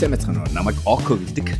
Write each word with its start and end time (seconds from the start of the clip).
Сэмэцхан 0.00 0.40
намайг 0.56 0.76
Око 0.88 1.20
гэдэг. 1.20 1.52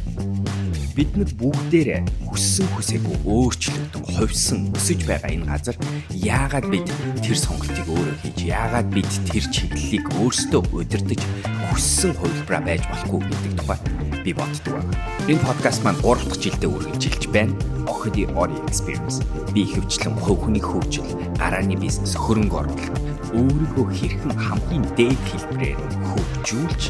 Бид 0.96 1.12
нар 1.20 1.28
бүгдээрээ 1.36 2.00
хүссэн 2.32 2.64
хүсээгүй 2.72 3.16
өөрчлөгдөн 3.28 4.04
хувьсан 4.08 4.72
өсөж 4.72 5.04
байгаа 5.04 5.36
энэ 5.36 5.48
газар 5.52 5.76
яагаад 6.16 6.68
бид 6.72 6.88
тэр 7.20 7.36
сонголтыг 7.36 7.88
өөрөө 7.92 8.16
хийж 8.24 8.38
яагаад 8.48 8.88
бид 8.88 9.08
тэр 9.28 9.44
чиглэлийг 9.52 10.08
өөрсдөө 10.16 10.62
удирдах 10.72 11.20
хүссэн 11.68 12.16
хувилбараа 12.16 12.64
байж 12.64 12.82
болохгүй 12.88 13.20
гэдэг 13.20 13.52
тухай 13.60 13.78
би 14.24 14.32
боддог 14.32 14.80
байна. 14.80 14.96
Энэ 15.28 15.44
подкаст 15.44 15.84
маань 15.84 16.00
3 16.00 16.24
дахь 16.24 16.40
жилдээ 16.40 16.70
үргэлжилж 16.72 17.22
байна. 17.32 17.52
Охиди 17.84 18.24
Ori 18.32 18.56
Experience. 18.68 19.20
Би 19.52 19.66
хөвчлэн 19.66 20.14
хувь 20.16 20.46
хүний 20.46 20.62
хөгжил, 20.62 21.08
гарааны 21.36 21.76
бизнес, 21.76 22.14
хөрөнгө 22.14 22.56
оруулалт, 22.62 23.01
өөрийгөө 23.32 23.86
хэрхэн 23.96 24.34
хамгийн 24.36 24.84
дээд 24.92 25.20
хэлбэрээр 25.24 25.80
хөгжүүлж 26.04 26.82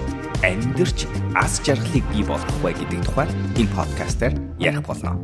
амьдрч 0.43 1.07
ас 1.39 1.63
жаргалыг 1.63 2.03
бий 2.11 2.27
болгох 2.27 2.59
вэ 2.67 2.75
гэдэг 2.83 3.01
тухай 3.07 3.31
энэ 3.63 3.71
подкастаар 3.71 4.35
ярих 4.59 4.83
болно. 4.83 5.23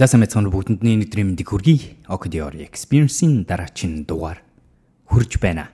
За 0.00 0.08
сайн 0.08 0.24
мэцхан 0.24 0.48
бүгдэнд 0.48 0.80
нь 0.80 1.04
өдрийн 1.04 1.28
мэндийг 1.28 1.52
хүргэе. 1.52 2.08
Okdior 2.08 2.56
Experience-ийн 2.56 3.44
дараагийн 3.44 4.08
дугаар 4.08 4.40
хурж 5.12 5.36
байна. 5.36 5.68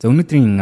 За 0.00 0.08
өнөөдрийн 0.08 0.56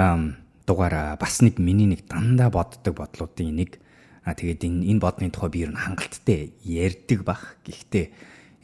дугаараа 0.66 1.14
бас 1.14 1.38
нэг 1.38 1.62
миний 1.62 1.86
нэг 1.86 2.02
дандаа 2.10 2.50
боддог 2.50 2.98
бодлуудын 2.98 3.54
нэг 3.54 3.78
а 4.26 4.34
тэгээд 4.34 4.66
энэ 4.66 4.90
энэ 4.90 4.98
бодны 4.98 5.30
тухай 5.30 5.50
би 5.54 5.62
ер 5.62 5.70
нь 5.70 5.78
хангалттай 5.78 6.50
ярьдаг 6.66 7.22
бах. 7.22 7.62
Гэхдээ 7.62 8.10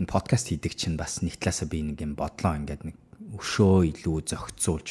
энэ 0.02 0.10
подкаст 0.10 0.50
хийдэг 0.50 0.74
чинь 0.74 0.98
бас 0.98 1.22
нэг 1.22 1.38
талаасаа 1.38 1.70
би 1.70 1.86
нэг 1.86 2.02
юм 2.02 2.18
бодлоо 2.18 2.58
ингээд 2.58 2.82
нэг 2.82 2.98
өшөө 3.34 3.94
илүү 3.94 4.16
зохицуулж 4.26 4.88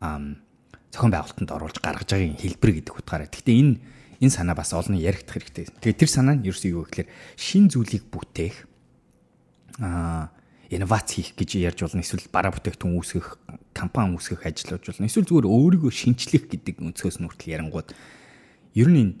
зохион 0.00 1.12
байгуулалтанд 1.14 1.50
оруулж 1.54 1.78
гаргаж 1.80 2.08
байгаагийн 2.10 2.40
хэлбэр 2.40 2.70
гэдэг 2.82 2.94
утгаараа. 2.98 3.30
Гэхдээ 3.30 3.56
энэ 3.60 3.74
энэ 4.20 4.34
санаа 4.34 4.56
бас 4.58 4.74
олон 4.74 4.98
яригдах 4.98 5.38
хэрэгтэй. 5.38 5.70
Тэгээ 5.80 6.00
тэр 6.04 6.10
санаа 6.10 6.34
нь 6.36 6.44
ерөөсөө 6.44 6.70
юу 6.74 6.84
гэхээр 6.84 7.08
шин 7.40 7.70
зүйлийг 7.72 8.04
бүтээх 8.10 8.56
аа 9.80 10.34
инновац 10.70 11.18
хийх 11.18 11.34
гэж 11.34 11.58
ярьж 11.58 11.82
болно. 11.82 12.04
Эсвэл 12.04 12.30
бараа 12.30 12.54
бүтээгдэхүүн 12.54 12.94
үүсгэх, 12.94 13.26
компани 13.74 14.14
үүсгэх 14.14 14.46
ажил 14.46 14.78
болж 14.78 14.86
болно. 14.86 15.08
Эсвэл 15.10 15.26
зүгээр 15.26 15.50
өөрийгөө 15.50 15.90
шинчлэх 15.90 16.44
гэдэг 16.46 16.78
өнцгөөс 16.78 17.18
нүртэл 17.18 17.54
ярангууд 17.58 17.88
ер 18.78 18.88
нь 18.88 18.98
энэ 19.02 19.14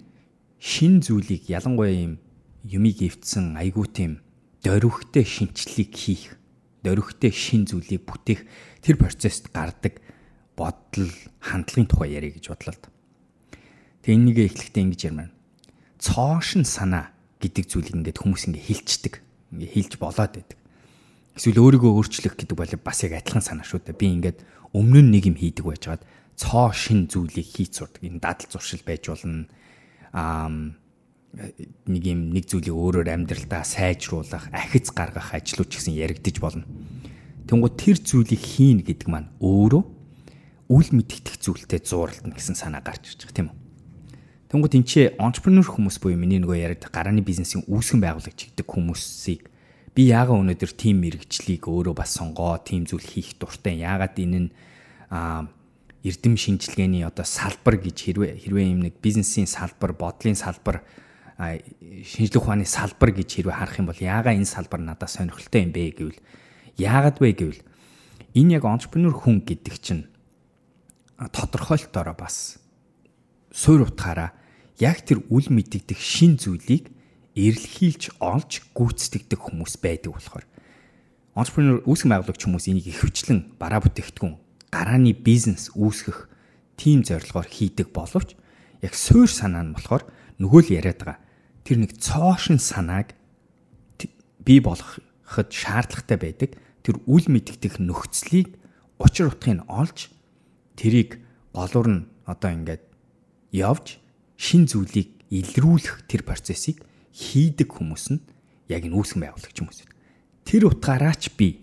шин 0.62 1.02
зүйлийг 1.02 1.50
ялангуяа 1.50 1.90
юм 1.90 2.14
юмыг 2.62 3.02
эвдсэн 3.02 3.58
айгуу 3.58 3.88
тийм 3.90 4.22
дөрвөхтэй 4.62 5.24
шинчлэлийг 5.24 5.90
хийх, 5.90 6.36
дөрвөхтэй 6.84 7.32
шин 7.32 7.68
зүйлийг 7.68 8.04
бүтээх 8.08 8.44
тэр 8.80 8.96
процесст 8.96 9.52
гардаг 9.52 10.00
бодол, 10.56 11.12
хандлагын 11.40 11.88
тухай 11.88 12.16
яриа 12.16 12.32
гэж 12.32 12.52
бодлоо 12.52 12.74
л 12.76 12.80
да. 12.80 12.88
Тэгээ 14.04 14.16
энийг 14.16 14.38
эхлэхдээ 14.44 14.84
ингэж 14.84 15.00
ярмаар. 15.08 15.30
Цоошин 16.00 16.64
санаа 16.64 17.12
гэдэг 17.40 17.64
зүйлийг 17.68 17.96
ингээд 18.00 18.20
хүмүүс 18.20 18.48
ингээд 18.48 18.68
хилчдэг. 18.68 19.14
Ингээд 19.52 19.74
хилж 19.76 19.92
болоод 20.00 20.32
байдаг. 20.36 20.58
Эсвэл 21.36 21.60
өөрийгөө 21.60 21.92
өөрчлөх 21.96 22.34
гэдэг 22.36 22.56
бол 22.56 22.74
бас 22.80 22.98
яг 23.04 23.20
адилхан 23.20 23.44
санаа 23.44 23.64
шүү 23.64 23.92
дээ. 23.92 24.00
Би 24.00 24.06
ингээд 24.20 24.38
өмнө 24.72 25.00
нь 25.04 25.12
нэг 25.12 25.24
юм 25.28 25.36
хийдэг 25.36 25.64
байжгаад 25.64 26.02
цоо 26.36 26.72
шин 26.72 27.08
зүйлийг 27.08 27.44
хийж 27.44 27.80
сурдаг. 27.80 28.00
Энэ 28.00 28.20
дадал 28.20 28.48
зуршил 28.48 28.80
байж 28.84 29.04
болно. 29.08 29.48
Аа 30.16 30.48
нэг 31.30 32.02
юм 32.06 32.34
нэг 32.34 32.50
зүйлийг 32.50 32.74
өөрөөр 32.74 33.08
амьдралдаа 33.14 33.62
сайжруулах, 33.62 34.50
ахиц 34.50 34.90
гаргах 34.90 35.30
ажлууд 35.30 35.70
ч 35.70 35.78
гэсэн 35.78 35.94
яригдчих 35.94 36.42
болно. 36.42 36.66
Тэнгүү 37.46 37.70
тэр 37.78 37.96
зүйлийг 38.02 38.42
хийн 38.42 38.82
гэдэг 38.82 39.06
маань 39.06 39.30
өөрөө 39.38 39.82
үл 40.70 40.88
мэдэгдэх 40.94 41.38
зүйлтэй 41.38 41.80
зууралдана 41.82 42.34
гэсэн 42.34 42.58
санаа 42.58 42.82
гарч 42.82 43.14
ирж 43.14 43.26
байгаа 43.26 43.34
тийм 43.34 43.48
үү. 43.50 43.58
Тэнгууд 44.50 44.74
энэ 44.74 44.86
чи 44.90 45.00
entrepreneur 45.18 45.66
хүмүүс 45.66 46.02
буюу 46.02 46.18
миний 46.18 46.42
нөгөө 46.42 46.58
яриад 46.58 46.86
гарааны 46.90 47.22
бизнесийн 47.22 47.62
үүсгэн 47.70 48.02
байгуулагч 48.02 48.50
гэдэг 48.50 48.66
хүмүүсийг 48.66 49.46
би 49.94 50.02
яагаад 50.10 50.42
өнөөдөр 50.42 50.72
тим 50.74 51.02
мэрэгчлийг 51.02 51.66
өөрөө 51.66 51.94
бас 51.94 52.18
сонгоо, 52.18 52.58
тим 52.58 52.86
зүйл 52.86 53.02
хийх 53.02 53.38
дуртай. 53.38 53.78
Яагаад 53.82 54.18
энэ 54.18 54.38
нь 54.46 54.48
а 55.10 55.46
эрдэм 56.06 56.34
шинжилгээний 56.38 57.02
одоо 57.06 57.26
салбар 57.26 57.76
гэж 57.78 57.96
хэрвээ 57.98 58.42
хэрвээ 58.46 58.66
юм 58.70 58.86
нэг 58.86 58.98
бизнесийн 59.02 59.50
салбар, 59.50 59.92
бодлын 59.92 60.38
салбар, 60.38 60.86
шинжлэх 61.40 62.44
ухааны 62.44 62.68
салбар 62.68 63.16
гэж 63.16 63.40
хэрвээ 63.40 63.56
харах 63.56 63.80
юм 63.80 63.88
бол 63.88 63.96
яагаад 63.96 64.36
энэ 64.36 64.44
салбар 64.44 64.80
надад 64.84 65.08
сонирхолтой 65.08 65.64
юм 65.64 65.72
бэ 65.72 65.96
гэвэл 65.96 66.20
яагаад 66.76 67.16
вэ 67.16 67.32
гэвэл 67.32 67.60
энэ 68.36 68.60
яг 68.60 68.64
entrepreneur 68.68 69.16
хүн 69.16 69.40
гэдэг 69.48 69.76
чинь 69.80 70.04
тодорхойлолтоороо 71.16 72.12
бас 72.12 72.60
суур 73.52 73.88
утгаараа 73.88 74.36
яг 74.76 75.00
тэр 75.00 75.24
үл 75.32 75.48
мэдэгдэх 75.48 75.96
шин 75.96 76.36
зүйлийг 76.36 76.92
эрэлхийлж 77.32 78.20
олж 78.20 78.60
гүйцэтгэдэг 78.76 79.40
хүмүүс 79.40 79.80
байдаг 79.80 80.12
болохоор 80.12 80.44
entrepreneur 81.40 81.80
үүсгэн 81.88 82.10
байгуулагч 82.12 82.42
хүмүүс 82.44 82.68
энийг 82.68 82.86
ихэвчлэн 82.92 83.56
бараа 83.56 83.80
бүтээгдэхүүн 83.80 84.36
гарааны 84.68 85.16
бизнес 85.16 85.72
үүсгэх 85.72 86.28
тим 86.76 87.00
зорилгоор 87.00 87.48
хийдэг 87.48 87.96
боловч 87.96 88.36
яг 88.84 88.92
суур 88.92 89.28
санаа 89.28 89.64
нь 89.64 89.72
болохоор 89.72 90.04
нөгөө 90.36 90.60
л 90.68 90.74
яриад 90.76 91.00
байгаа 91.00 91.18
тэр 91.64 91.76
нэг 91.84 91.96
цоошин 92.00 92.58
санааг 92.58 93.14
бий 94.44 94.60
болгоход 94.60 95.48
шаардлагатай 95.52 96.18
байдаг 96.18 96.50
тэр 96.82 96.96
үл 97.04 97.24
мэдэгдэх 97.28 97.78
нөхцөлийг 97.78 98.56
учир 98.98 99.32
утгыг 99.32 99.64
олж 99.68 100.12
тэрийг 100.76 101.20
голуур 101.52 101.88
нь 101.88 102.06
одоо 102.24 102.50
ингээд 102.50 102.82
явж 103.52 104.00
шин 104.40 104.64
зүйлийг 104.64 105.20
илрүүлэх 105.28 106.08
тэр 106.08 106.24
процессыг 106.24 106.80
хийдэг 107.12 107.68
хүмүүс 107.68 108.04
нь 108.16 108.20
яг 108.70 108.86
энэ 108.86 108.96
үүсгэн 108.96 109.22
байгуулагч 109.26 109.56
хүмүүс. 109.60 109.80
Тэр 110.46 110.70
утгаараа 110.70 111.14
ч 111.14 111.30
би 111.34 111.60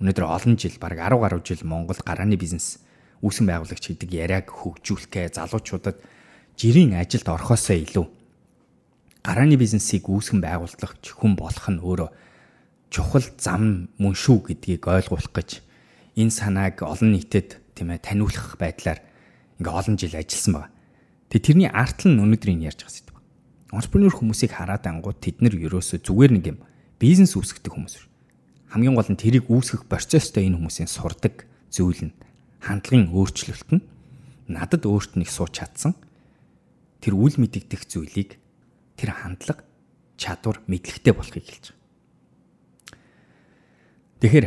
өнөөдөр 0.00 0.26
олон 0.26 0.54
жил 0.58 0.78
баг 0.80 0.96
10 0.98 1.20
гаруй 1.20 1.42
жил 1.44 1.62
Монгол 1.66 1.98
гарааны 2.00 2.38
бизнес 2.38 2.82
үүсгэн 3.22 3.46
байгуулагч 3.50 3.84
гэдэг 3.94 4.10
яриаг 4.10 4.46
хөгжүүлэхээ 4.50 5.36
залуучуудад 5.38 5.98
жирийн 6.58 6.98
ажилд 6.98 7.28
орохосоо 7.28 7.76
илүү 7.78 8.06
гарааны 9.24 9.56
бизнесийг 9.56 10.04
үүсгэн 10.04 10.44
байгуулах 10.44 11.00
хүн 11.00 11.32
болох 11.32 11.66
нь 11.72 11.80
өөрөө 11.80 12.10
чухал 12.92 13.24
зам 13.40 13.88
мөн 13.96 14.12
шүү 14.12 14.52
гэдгийг 14.52 14.84
ойлгуулах 14.84 15.32
гэж 15.32 15.64
энэ 16.20 16.30
санааг 16.30 16.84
олон 16.84 17.16
нийтэд 17.16 17.58
тийм 17.72 17.90
ээ 17.90 18.04
таниулах 18.04 18.60
байдлаар 18.60 19.00
ингээ 19.58 19.72
олон 19.72 19.96
жил 19.96 20.12
ажилласан 20.12 20.52
байгаа. 20.54 20.70
Тэгээ 21.32 21.46
тэрний 21.48 21.70
арт 21.72 22.04
нь 22.04 22.20
өнөөдрийн 22.20 22.62
ярьж 22.68 22.84
байгаа 22.84 22.94
зүйл. 23.00 23.16
Entrepreneur 23.74 24.12
хүмүүсийг 24.12 24.52
хараад 24.54 24.84
ангууд 24.86 25.18
тэд 25.18 25.40
нар 25.40 25.56
ерөөсөө 25.56 25.98
зүгээр 26.04 26.32
нэг 26.36 26.44
юм 26.54 26.58
бизнес 27.00 27.34
үүсгдэг 27.34 27.72
хүмүүс. 27.72 28.04
Хамгийн 28.70 28.94
гол 28.94 29.08
нь 29.10 29.18
тэрийг 29.18 29.48
үүсгэх 29.48 29.88
процесстой 29.88 30.46
энэ 30.46 30.60
хүмүүсийн 30.60 30.86
сурдаг 30.86 31.48
зүйл 31.72 32.12
нь 32.12 32.16
хандлагын 32.62 33.10
өөрчлөлт 33.10 33.68
нь 33.72 33.82
надад 34.52 34.84
өөрт 34.86 35.16
нь 35.16 35.24
их 35.26 35.32
сууч 35.32 35.58
чадсан. 35.58 35.96
Тэр 37.02 37.18
үл 37.18 37.34
мэдэгдэх 37.34 37.88
зүйлийг 37.88 38.38
тэр 38.96 39.10
хандлага 39.14 39.64
чадвар 40.16 40.62
мэдлэгтэй 40.66 41.14
болохыг 41.14 41.44
хэлж 41.44 41.64
байгаа. 41.70 41.82
Тэгэхээр 44.20 44.46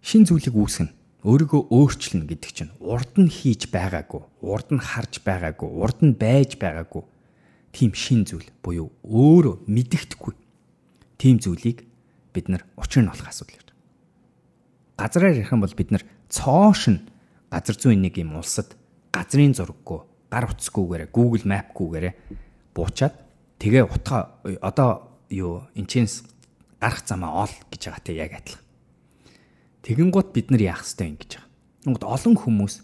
шин 0.00 0.24
зүйлийг 0.26 0.56
үүсгэнэ 0.56 0.92
өөрийгөө 1.20 1.62
өөрчлөнө 1.68 2.26
гэдэг 2.26 2.50
чинь 2.56 2.72
урд 2.80 3.12
нь 3.20 3.28
хийж 3.28 3.68
байгаагүй, 3.68 4.24
урд 4.40 4.68
нь 4.72 4.80
харж 4.80 5.20
байгаагүй, 5.20 5.68
урд 5.68 5.98
нь 6.00 6.16
байж 6.16 6.56
байгаагүй 6.56 7.04
тийм 7.76 7.92
шин 7.92 8.24
зүйл 8.24 8.48
буюу 8.64 8.88
өөрөө 9.04 9.68
мэдэгдэхгүй 9.68 10.34
тийм 11.20 11.36
зүйлийг 11.44 11.84
бид 12.32 12.48
нар 12.48 12.64
учир 12.80 13.04
нь 13.04 13.12
олох 13.12 13.28
асуудал 13.28 13.60
гэж. 13.60 13.68
Газраар 14.96 15.36
ярих 15.36 15.52
юм 15.52 15.60
бол 15.60 15.76
бид 15.76 15.92
нар 15.92 16.04
цоош 16.32 16.88
нь 16.88 17.04
газар 17.52 17.76
зүйн 17.76 18.00
нэг 18.00 18.16
юм 18.16 18.40
улсад 18.40 18.72
газрын 19.12 19.52
зураггүй, 19.52 20.00
гар 20.32 20.48
утасгүйгээр 20.48 21.12
Google 21.12 21.44
Map-гүйгээр 21.44 22.06
буучаад 22.72 23.14
тэгээ 23.60 23.84
утга 23.86 24.40
одоо 24.64 25.20
юу 25.28 25.68
энчэнс 25.76 26.24
гарах 26.80 27.04
замаа 27.04 27.44
ол 27.44 27.54
гэж 27.68 27.92
байгаа 27.92 28.02
те 28.02 28.12
яг 28.16 28.32
адилхан. 28.34 28.64
Тэгэн 29.84 30.10
гут 30.10 30.32
бид 30.32 30.48
нар 30.50 30.64
яах 30.64 30.82
ёстой 30.82 31.12
юм 31.12 31.20
гэж 31.20 31.38
байгаа. 31.38 31.48
Нүгд 31.84 32.04
олон 32.08 32.36
хүмүүс 32.40 32.74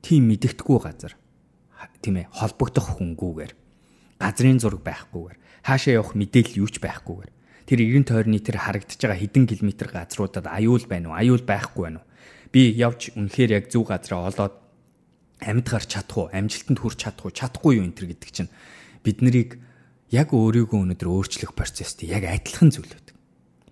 тийм 0.00 0.26
мэдэгдэхгүй 0.32 0.78
газар 0.80 1.14
тийм 2.00 2.22
ээ 2.24 2.32
холбогдох 2.32 2.96
хүнгүүгээр 2.96 3.52
газрын 4.20 4.58
зураг 4.60 4.82
байхгүйгээр 4.86 5.38
хаашаа 5.66 5.92
явах 6.00 6.14
мэдээлэл 6.16 6.60
юу 6.62 6.68
ч 6.70 6.80
байхгүйгээр 6.80 7.30
тэр 7.66 7.78
90 7.82 8.06
тойрны 8.06 8.38
тэр 8.40 8.56
харагдаж 8.62 9.00
байгаа 9.00 9.18
хэдэн 9.18 9.44
километр 9.50 9.88
газруудад 9.90 10.46
аюул 10.46 10.84
байна 10.86 11.10
уу 11.12 11.18
аюул 11.18 11.42
байхгүй 11.42 11.82
байна 11.84 12.00
уу 12.00 12.08
би 12.54 12.70
явж 12.72 13.12
үнэхээр 13.18 13.50
яг 13.58 13.64
зөв 13.68 13.90
газараа 13.90 14.30
олоод 14.30 14.54
амьд 15.42 15.66
гарч 15.66 15.88
чадах 15.90 16.16
уу 16.16 16.26
амжилтанд 16.30 16.78
хүрч 16.80 16.98
чадах 17.02 17.26
уу 17.26 17.34
чадахгүй 17.34 17.82
юу 17.82 17.84
энэ 17.90 17.96
төр 17.98 18.08
гэдэг 18.14 18.30
чинь 18.30 18.50
бид 19.02 19.18
нарыг 19.20 19.58
яг 20.10 20.30
өөрийгөө 20.34 20.80
өнөдр 20.86 21.08
өөрчлөх 21.10 21.52
процессд 21.56 22.06
яг 22.06 22.26
адилхан 22.26 22.70
зүйл 22.70 22.90
байдаг 22.90 23.16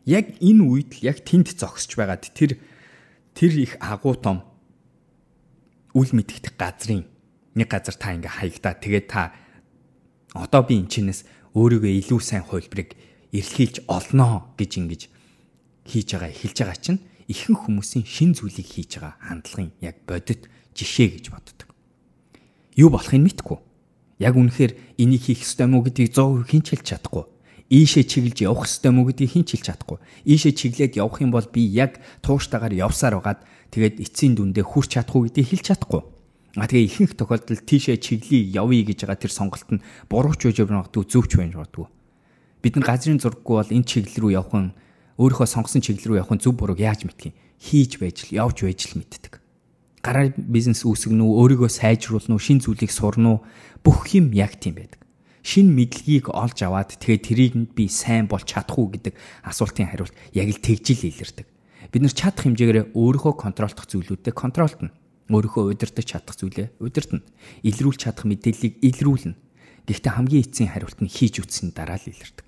яг 0.06 0.36
энэ 0.42 0.62
үед 0.62 0.90
л 0.98 1.06
яг 1.06 1.22
тэнд 1.24 1.54
зогсож 1.54 1.94
байгаад 1.94 2.28
тэр 2.34 2.58
тэр 3.34 3.52
их 3.54 3.78
агуу 3.80 4.14
том 4.18 4.42
үл 5.94 6.10
мэдэх 6.10 6.54
газрын 6.58 7.06
нэг 7.54 7.68
газар 7.70 7.94
та 7.94 8.12
ингээ 8.12 8.34
хаягдаа 8.34 8.74
тэгээд 8.76 9.06
та 9.08 9.32
одоо 10.34 10.62
би 10.66 10.76
энэ 10.82 10.90
чинээс 10.90 11.20
өөрийгөө 11.54 11.92
илүү 12.02 12.20
сайн 12.20 12.42
хөлбрийг 12.42 12.98
эрэлхийлж 13.30 13.86
олноо 13.86 14.50
гэж 14.58 14.72
ингэж 14.82 15.02
хийж 15.86 16.08
байгаа 16.18 16.30
эхэлж 16.34 16.58
байгаа 16.58 16.78
чинь 16.82 17.00
ихэнх 17.30 17.70
хүмүүсийн 17.70 18.04
шин 18.04 18.34
зүйлийг 18.34 18.68
хийж 18.68 18.98
байгаа 18.98 19.14
хандлагын 19.22 19.70
яг 19.80 19.96
бодит 20.04 20.50
жишээ 20.74 21.08
гэж 21.14 21.24
боддог. 21.30 21.68
Юу 22.74 22.90
болохыг 22.90 23.22
мэдгүй. 23.22 23.58
Яг 24.18 24.38
үнэхээр 24.38 24.98
энийг 24.98 25.22
хийх 25.26 25.42
ёстой 25.42 25.66
мó 25.66 25.82
гэдгийг 25.82 26.14
100% 26.14 26.46
хинч 26.46 26.66
хэлж 26.70 26.86
чадахгүй. 26.86 27.24
Ийшээ 27.70 28.04
чиглэж 28.06 28.38
явах 28.46 28.70
ёстой 28.70 28.92
мó 28.94 29.02
гэдгийг 29.08 29.30
хинч 29.34 29.48
хэлж 29.58 29.66
чадахгүй. 29.74 29.98
Ийшээ 30.22 30.52
чиглээд 30.54 30.94
явах 31.00 31.18
юм 31.18 31.34
бол 31.34 31.48
би 31.50 31.66
яг 31.66 31.98
тууштайгаар 32.22 32.76
явсаар 32.76 33.18
байгаад 33.18 33.40
тэгээд 33.74 33.98
эцсийн 34.04 34.38
дүндээ 34.38 34.62
хүрч 34.62 34.94
чадахгүй 34.94 35.32
гэдгийг 35.32 35.48
хэлж 35.50 35.64
чадахгүй. 35.74 36.02
А 36.54 36.70
тэгээ 36.70 36.86
ихэнх 36.86 37.18
тохиолдолд 37.18 37.66
тийшээ 37.66 37.98
чиглэе 37.98 38.54
явъя 38.54 38.86
гэж 38.86 39.02
байгаа 39.02 39.18
тэр 39.18 39.32
сонголт 39.34 39.68
нь 39.74 39.82
бурууч 40.06 40.46
байж 40.46 40.58
магадгүй 40.62 41.04
зөвч 41.10 41.30
байж 41.34 41.50
магадгүй. 41.58 41.86
Бид 42.62 42.74
нар 42.78 42.86
газрын 42.86 43.18
зурггүй 43.18 43.56
бол 43.58 43.74
энэ 43.74 43.88
чиглэл 43.90 44.20
рүү 44.22 44.32
явах 44.38 44.54
нь 44.54 44.70
өөрийнхөө 45.18 45.48
сонгосон 45.50 45.82
чиглэл 45.82 46.14
рүү 46.14 46.18
явах 46.22 46.38
нь 46.38 46.42
зөв 46.46 46.54
бурууг 46.54 46.78
яаж 46.78 47.02
мэдх 47.10 47.34
юм? 47.34 47.34
Хийж 47.58 47.98
байж 47.98 48.30
л 48.30 48.38
явж 48.38 48.62
байж 48.62 48.80
л 48.86 49.02
мэддэг. 49.02 49.43
Гараа 50.04 50.36
бизнес 50.36 50.84
үүсгэнэ 50.84 51.24
үү, 51.24 51.56
өөрийгөө 51.56 51.70
сайжруулна 51.72 52.36
уу, 52.36 52.44
шин 52.44 52.60
зүйлийг 52.60 52.92
сурна 52.92 53.40
уу, 53.40 53.44
бүх 53.80 54.12
юм 54.12 54.36
яг 54.36 54.60
тийм 54.60 54.76
байдаг. 54.76 55.00
Шин 55.40 55.72
мэдлэгийг 55.72 56.28
олж 56.28 56.60
аваад 56.60 57.00
тэгээ 57.00 57.20
тэрийг 57.24 57.52
би 57.72 57.88
сайн 57.88 58.28
болж 58.28 58.44
чадах 58.44 58.76
уу 58.76 58.92
гэдэг 58.92 59.16
асуултын 59.48 59.88
хариулт 59.88 60.12
яг 60.36 60.48
л 60.52 60.60
тэгжил 60.60 61.08
илэрдэг. 61.08 61.48
Бид 61.88 62.02
нар 62.04 62.12
чадах 62.12 62.44
хэмжээгээр 62.44 62.92
өөрийнхөө 62.92 63.32
контролдох 63.32 63.88
зүйлүүдээ 63.88 64.32
контролдно 64.36 64.92
өөрийнхөө 65.32 65.72
удирдах 65.72 66.04
чадах 66.04 66.36
зүйлээ 66.36 66.76
удирдна. 66.80 67.24
Илрүүлж 67.64 68.04
чадах 68.04 68.28
мэдээллийг 68.28 68.84
илрүүлнэ. 68.84 69.36
Гэхдээ 69.88 70.12
хамгийн 70.16 70.44
эцсийн 70.44 70.68
хариулт 70.72 71.00
нь 71.00 71.08
хийж 71.08 71.40
үтсний 71.40 71.72
дараа 71.72 71.96
л 71.96 72.08
илэрдэг. 72.08 72.46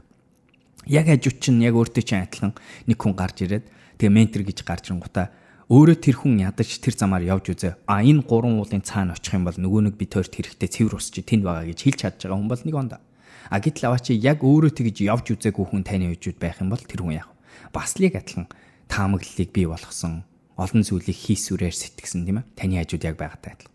Яг 0.88 1.08
хажууд 1.08 1.38
чинь 1.41 1.64
яг 1.64 1.76
өөртөө 1.76 2.05
чинь 2.05 2.25
адилхан 2.25 2.53
нэг 2.88 2.97
хүн 3.00 3.17
гарч 3.17 3.44
ирээд 3.44 3.64
тэгээ 3.97 4.12
ментор 4.12 4.43
гэж 4.44 4.58
гарч 4.64 4.93
ирэнгуутаа 4.93 5.32
өөрөө 5.66 5.98
тэр 5.98 6.16
хүн 6.22 6.38
ядаж 6.46 6.78
тэр 6.78 6.94
замаар 6.94 7.26
явж 7.26 7.50
үзээ. 7.50 7.74
А 7.90 7.98
энэ 7.98 8.22
гурван 8.22 8.62
уулын 8.62 8.86
цаана 8.86 9.18
очих 9.18 9.34
юм 9.34 9.50
бол 9.50 9.58
нөгөө 9.58 9.90
нэг 9.90 9.94
би 9.98 10.06
тойрт 10.06 10.30
хэрэгтэй 10.30 10.70
цэвэр 10.70 10.94
ус 10.94 11.10
чи 11.10 11.26
тэнд 11.26 11.42
байгаа 11.42 11.66
гэж 11.66 11.78
хэлж 11.82 11.98
чадж 12.06 12.18
байгаа 12.22 12.38
хүн 12.38 12.50
бол 12.54 12.62
нэг 12.62 12.76
онда. 12.78 13.02
А 13.50 13.58
гэтэл 13.58 13.90
аваа 13.90 13.98
чи 13.98 14.14
яг 14.14 14.46
өөрөө 14.46 14.70
тэгж 14.70 15.02
явж 15.10 15.26
үзээгүй 15.34 15.66
хүн 15.66 15.82
таны 15.82 16.14
үжүүд 16.14 16.38
байх 16.38 16.62
юм 16.62 16.70
бол 16.70 16.78
тэр 16.78 17.02
хүн 17.02 17.18
яах 17.18 17.34
вэ? 17.34 17.74
Бас 17.74 17.98
л 17.98 18.06
яг 18.06 18.14
адилхан 18.14 18.46
таамаглалыг 18.86 19.50
бий 19.50 19.66
болгосон 19.66 20.22
олон 20.54 20.82
зүйлийг 20.86 21.18
хийсвэрээр 21.18 21.74
сэтгсэн 21.74 22.22
тийм 22.22 22.46
ээ. 22.46 22.50
Таны 22.54 22.78
хажууд 22.78 23.02
яг 23.02 23.19
байгаатай 23.19 23.58
адилхан. 23.58 23.74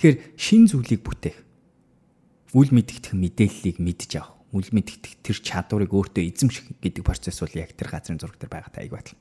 Тэгэхээр 0.00 0.16
шин 0.40 0.64
зүйлийг 0.64 1.04
бүтээх 1.04 1.36
үл 2.56 2.70
мэдгдэх 2.72 3.12
мэдээллийг 3.12 3.76
мэдж 3.84 4.16
авах. 4.16 4.40
Үл 4.56 4.68
мэдгдэх 4.68 5.20
тэр 5.20 5.36
чадварыг 5.44 5.92
өөртөө 5.92 6.24
эзэмших 6.24 6.80
гэдэг 6.80 7.04
процесс 7.04 7.40
бол 7.44 7.52
яг 7.52 7.76
тэр 7.76 7.92
газрын 7.92 8.16
зураг 8.20 8.36
дээр 8.36 8.52
байгаатай 8.52 8.88
айгүй 8.88 8.96
батал. 8.96 9.20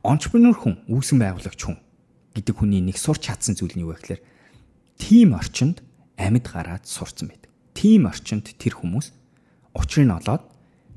Entrepreneur 0.00 0.56
хүн, 0.56 0.80
үүсгэн 0.88 1.20
байгуулагч 1.20 1.60
хүн 1.60 1.78
гэдэг 2.32 2.54
хүний 2.56 2.80
нэг 2.80 2.96
сурч 2.96 3.28
чадсан 3.28 3.58
зүйл 3.58 3.76
нь 3.76 3.84
юу 3.84 3.92
вэ 3.92 4.00
гэхээр 4.00 4.22
тим 4.96 5.36
орчинд 5.36 5.84
амьд 6.16 6.46
гараад 6.48 6.88
сурцсан 6.88 7.28
байдаг. 7.28 7.52
Тим 7.76 8.08
орчинд 8.08 8.48
тэр 8.56 8.80
хүмүүс 8.80 9.12
учрыг 9.76 10.06
нь 10.08 10.16
олоод 10.16 10.44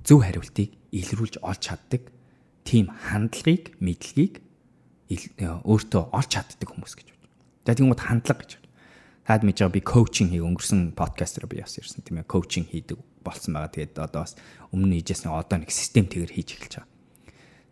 зөв 0.08 0.24
хариултыг 0.24 0.72
илрүүлж 0.96 1.44
олж 1.44 1.60
чаддаг 1.60 2.12
тийм 2.64 2.92
хандлагыг, 2.92 3.76
мэдлэгийг 3.84 4.40
өөртөө 5.12 6.04
олж 6.16 6.30
чаддаг 6.32 6.70
хүмүүс 6.70 6.94
гэж 6.96 7.08
байна. 7.12 7.28
За 7.68 7.76
тэгмэд 7.76 8.02
хандлага 8.04 8.40
гэж 8.40 8.52
байна. 8.56 8.72
Таад 9.24 9.44
мэдж 9.48 9.60
байгаа 9.64 9.76
би 9.76 9.84
коучинг 9.84 10.32
хийг 10.32 10.48
өнгөрсөн 10.48 10.96
подкастер 10.96 11.48
би 11.48 11.64
бас 11.64 11.80
ирсэн 11.80 12.04
тийм 12.04 12.24
ээ 12.24 12.28
коучинг 12.28 12.72
хийдэг 12.72 13.00
болсон 13.24 13.56
байгаа. 13.56 13.72
Тэгээд 13.72 14.00
одоо 14.00 14.28
бас 14.28 14.36
өмнө 14.72 15.00
хийжсэн 15.00 15.32
одоо 15.32 15.64
нэг 15.64 15.72
систем 15.72 16.08
тэгэр 16.08 16.32
хийж 16.36 16.60
эхэлж 16.60 16.74
байгаа. 16.84 16.93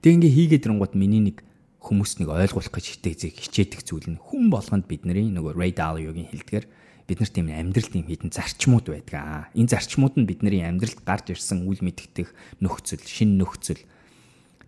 Тэг 0.01 0.17
ингээ 0.17 0.33
хийгээд 0.33 0.65
ирэнгууд 0.65 0.93
миний 0.97 1.21
нэг 1.21 1.45
хүмүүс 1.77 2.17
нэг 2.21 2.33
ойлгуулах 2.33 2.73
гэж 2.73 3.05
хитээг 3.05 3.37
хичээдэг 3.37 3.81
зүйл 3.85 4.09
нь 4.09 4.17
хүн 4.17 4.49
болгонд 4.49 4.89
бидний 4.89 5.29
нөгөө 5.29 5.53
Ray 5.53 5.73
Dalio-гийн 5.77 6.33
хэлдгээр 6.33 6.65
бид 7.05 7.19
нар 7.21 7.29
тийм 7.29 7.53
амьдрал 7.53 7.89
тийм 7.89 8.05
хідэн 8.09 8.33
зарчмууд 8.33 8.89
байдаг 8.89 9.17
аа. 9.17 9.45
Энэ 9.53 9.77
зарчмууд 9.77 10.17
нь 10.17 10.25
бидний 10.25 10.65
амьдралд 10.65 11.05
гарч 11.05 11.33
ирсэн 11.33 11.69
үл 11.69 11.81
мэдгдэх 11.85 12.33
нөхцөл, 12.61 13.05
шин 13.05 13.37
нөхцөл, 13.37 13.81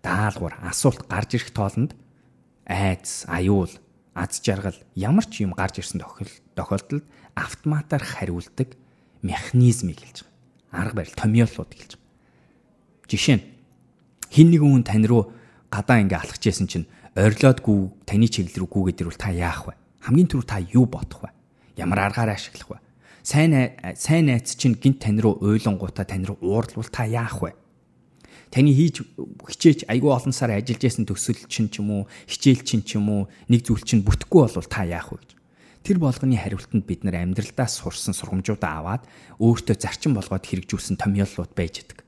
даалгавар, 0.06 0.58
асуулт 0.62 1.06
гарч 1.10 1.38
ирэх 1.38 1.50
тоолонд 1.50 1.98
айц, 2.66 3.26
аюул, 3.26 3.70
аз 4.14 4.38
жаргал 4.38 4.78
ямар 4.94 5.26
ч 5.26 5.42
юм 5.42 5.54
гарч 5.54 5.82
ирсэн 5.82 6.02
тохиолдолд 6.54 7.06
автоматар 7.34 8.02
хариулдаг 8.06 8.78
механизмыг 9.22 9.98
хэлж 9.98 10.22
байгаа. 10.22 10.78
Арга 10.78 10.96
барил 11.02 11.18
томьёолууд 11.18 11.72
хэлж 11.74 11.92
байгаа. 11.98 13.08
Жишээ 13.10 13.36
нь 13.40 13.53
хин 14.34 14.50
нэгэн 14.50 14.82
хүн 14.82 14.82
тань 14.82 15.06
руу 15.06 15.30
гадаа 15.70 16.02
ингээ 16.02 16.18
алхаж 16.18 16.42
ясэн 16.42 16.66
чинь 16.66 16.90
орилоодгүй 17.14 17.78
таны 18.02 18.26
чиглэл 18.26 18.66
рүү 18.66 18.70
гүгээд 18.90 19.06
ирвэл 19.06 19.22
та 19.22 19.30
яах 19.30 19.70
вэ? 19.70 19.78
Хамгийн 20.02 20.26
түрүү 20.26 20.46
та 20.50 20.58
юу 20.58 20.90
бодох 20.90 21.22
вэ? 21.22 21.30
Ямар 21.78 22.10
аргаар 22.10 22.34
ашиглах 22.34 22.66
вэ? 22.74 22.78
Сайн 23.22 23.54
сайн 23.94 24.26
найз 24.26 24.58
чинь 24.58 24.74
гинт 24.74 24.98
тань 24.98 25.22
руу 25.22 25.38
уйлангуудаа 25.38 26.02
тань 26.02 26.26
руу 26.26 26.42
уурлвал 26.42 26.90
та 26.90 27.06
яах 27.06 27.46
вэ? 27.46 27.54
таны 28.54 28.70
хийж 28.70 29.02
хичээж 29.50 29.86
айгүй 29.90 30.10
олон 30.14 30.30
сар 30.30 30.54
ажиллаж 30.54 30.78
байсан 30.78 31.06
төсөл 31.06 31.38
чинь 31.50 31.70
ч 31.70 31.82
юм 31.82 31.90
уу 31.90 32.02
хичээл 32.30 32.62
чинь 32.62 32.86
ч 32.86 32.94
юм 32.98 33.10
уу 33.10 33.22
нэг 33.50 33.66
зүйл 33.66 33.82
чинь 33.82 34.06
бүтэхгүй 34.06 34.46
болвол 34.46 34.70
та 34.70 34.86
яах 34.86 35.10
вэ 35.10 35.18
гэж. 35.18 35.30
Тэр 35.82 35.98
болгоны 35.98 36.38
хариултанд 36.38 36.86
бид 36.86 37.02
нар 37.02 37.18
амьдралдаа 37.18 37.66
сурсан 37.66 38.14
сургамжуудаа 38.14 38.78
аваад 38.78 39.02
өөртөө 39.42 39.74
зарчим 39.74 40.14
болгоод 40.14 40.46
хэрэгжүүлсэн 40.46 41.02
томьёолууд 41.02 41.50
байж 41.50 41.82
идэг. 41.82 42.06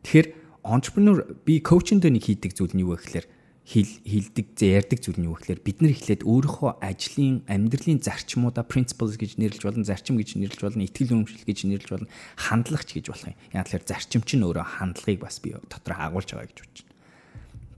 Тэгэхээр 0.00 0.26
entrepreneur 0.64 1.26
би 1.44 1.60
коучинд 1.60 2.06
нэг 2.06 2.24
хийдэг 2.26 2.54
зүйл 2.54 2.74
нь 2.74 2.82
юу 2.86 2.94
вэ 2.94 3.02
гэхээр 3.02 3.26
хил 3.62 3.86
хилдэг 4.02 4.46
ярьдаг 4.58 4.98
зүйл 4.98 5.18
нь 5.22 5.26
юу 5.30 5.38
гэхээр 5.38 5.62
бид 5.62 5.78
нар 5.82 5.94
эхлээд 5.94 6.26
өөрийнхөө 6.26 6.82
ажлын 6.82 7.46
амьдралын 7.46 8.02
зарчмуудаа 8.02 8.66
principles 8.66 9.14
гэж 9.14 9.38
нэрлэж 9.38 9.62
болно, 9.62 9.86
зарчим 9.86 10.18
гэж 10.18 10.34
нэрлэж 10.38 10.60
болно, 10.66 10.82
итгэл 10.82 11.14
үнэмшил 11.14 11.46
гэж 11.46 11.58
нэрлэж 11.70 11.90
болно, 11.94 12.10
хандлагч 12.38 12.90
гэж 12.98 13.06
болох 13.10 13.30
юм. 13.30 13.38
Яг 13.54 13.70
тэгэхээр 13.70 13.86
зарчим 13.86 14.22
чинь 14.26 14.42
өөрөө 14.42 14.66
хандлагыг 14.66 15.20
бас 15.22 15.38
би 15.38 15.54
дотор 15.70 15.94
агуулж 15.94 16.34
байгаа 16.34 16.50
гэж 16.50 16.58
бодож 16.58 16.80
байна. 16.82 16.98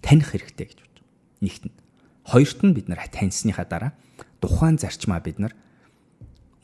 Таних 0.01 0.29
хэрэгтэй 0.33 0.67
гэж 0.73 0.79
бодож 0.81 1.01
байна. 1.05 1.45
Нэгт 1.45 1.63
нь. 1.69 1.75
Хоёрт 2.25 2.61
нь 2.65 2.73
бид 2.73 2.87
нар 2.89 3.01
таньсныхаа 3.13 3.69
дараа 3.69 3.93
тухайн 4.41 4.81
зарчмаа 4.81 5.21
бид 5.21 5.37
нар 5.37 5.53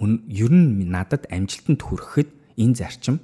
ер 0.01 0.53
нь 0.53 0.89
надад 0.89 1.29
амжилтанд 1.29 1.85
хүрэхэд 1.85 2.29
энэ 2.57 2.77
зарчим 2.77 3.21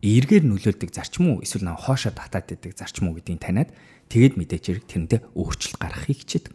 эргээр 0.00 0.44
нөлөөлдөг 0.48 0.90
зарчим 0.96 1.36
уу 1.36 1.44
эсвэл 1.44 1.68
наа 1.68 1.76
хоошоо 1.76 2.12
татаад 2.16 2.48
байдаг 2.48 2.72
зарчим 2.72 3.12
уу 3.12 3.20
гэдгийг 3.20 3.40
таниад 3.40 3.70
тэгээд 4.08 4.40
мэдээч 4.40 4.64
хэрэг 4.64 4.84
тэрэндээ 4.88 5.20
өөрчлөлт 5.36 5.76
гаргахыг 5.76 6.18
хичээдэг. 6.24 6.54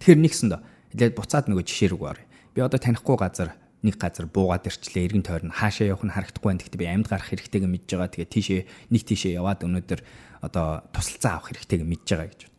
Тэгэхээр 0.00 0.20
нэгсэнд 0.24 0.52
хэлээд 0.96 1.14
буцаад 1.16 1.46
нөгөө 1.52 1.64
жишээ 1.68 1.92
рүү 1.92 2.04
орё. 2.08 2.24
Би 2.56 2.64
одоо 2.64 2.80
танихгүй 2.80 3.16
газар 3.20 3.52
нэг 3.84 4.00
газар 4.00 4.26
буугаад 4.26 4.64
ирчлээ 4.64 5.12
эргэн 5.12 5.24
тойрон 5.28 5.52
хаашаа 5.52 5.92
явах 5.92 6.08
нь 6.08 6.14
харагдахгүй 6.16 6.48
байна. 6.48 6.60
Гэхдээ 6.64 6.80
би 6.80 6.88
амьд 6.88 7.08
гарах 7.12 7.28
хэрэгтэйг 7.28 7.64
мэдж 7.68 7.88
байгаа. 7.92 8.12
Тэгээд 8.16 8.32
тийшээ 8.32 8.60
нэг 8.90 9.02
тийшээ 9.04 9.32
яваад 9.36 9.60
өнөөдөр 9.62 10.00
одоо 10.40 10.66
тусалцаа 10.96 11.38
авах 11.38 11.52
хэрэгтэйг 11.52 11.82
мэдж 11.84 12.06
байгаа 12.16 12.28
гэж 12.32 12.40
байна. 12.48 12.56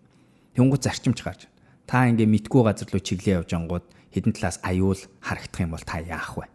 Тэнгууд 0.53 0.83
зарчимч 0.85 1.19
гарч. 1.25 1.41
Та 1.89 2.05
ингээ 2.05 2.29
мэдгүй 2.29 2.61
газар 2.61 2.87
руу 2.93 3.01
чиглээ 3.01 3.41
явж 3.41 3.51
ангууд 3.57 3.85
хэдэн 4.13 4.33
талаас 4.37 4.57
аюул 4.61 5.01
харагдах 5.21 5.61
юм 5.61 5.73
бол 5.73 5.85
та 5.85 5.97
яах 6.01 6.37
вэ? 6.37 6.45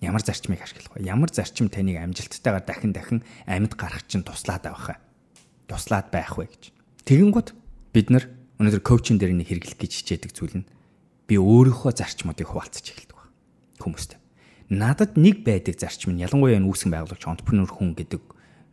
Ямар 0.00 0.24
зарчмыг 0.24 0.64
ашиглах 0.64 0.96
вэ? 0.96 1.04
Ямар 1.04 1.28
зарчим 1.28 1.68
таныг 1.68 2.00
амжилттайгаар 2.00 2.64
дахин 2.64 2.92
дахин 2.96 3.20
амьд 3.44 3.76
гарах 3.76 4.08
чинь 4.08 4.24
туслаад 4.24 4.64
авах 4.64 4.96
вэ? 4.96 4.96
Туслаад 5.68 6.08
байх 6.08 6.40
вэ 6.40 6.48
гэж. 6.48 6.72
Тэгэнгუთ 7.04 7.48
бид 7.92 8.08
нар 8.08 8.24
өнөөдөр 8.56 8.80
коучинг 8.80 9.20
дээр 9.20 9.36
нэг 9.36 9.52
хэрэглэх 9.52 9.76
гэж 9.76 9.92
хичээдэг 10.00 10.32
зүйл 10.32 10.64
нь 10.64 10.68
би 11.28 11.36
өөрийнхөө 11.36 11.92
зарчмуудыг 12.00 12.48
хуваалцаж 12.48 12.80
эхэлдэг 12.80 13.12
баг. 13.12 13.28
Хүмүүст. 13.84 14.16
Надад 14.72 15.20
нэг 15.20 15.44
байдаг 15.44 15.76
зарчим 15.76 16.16
нь 16.16 16.24
ялангуяа 16.24 16.56
энэ 16.56 16.68
үүсгэн 16.68 16.96
байгуулагч 16.96 17.24
entrepreneur 17.28 17.68
хүн 17.68 17.92
гэдэг 17.92 18.22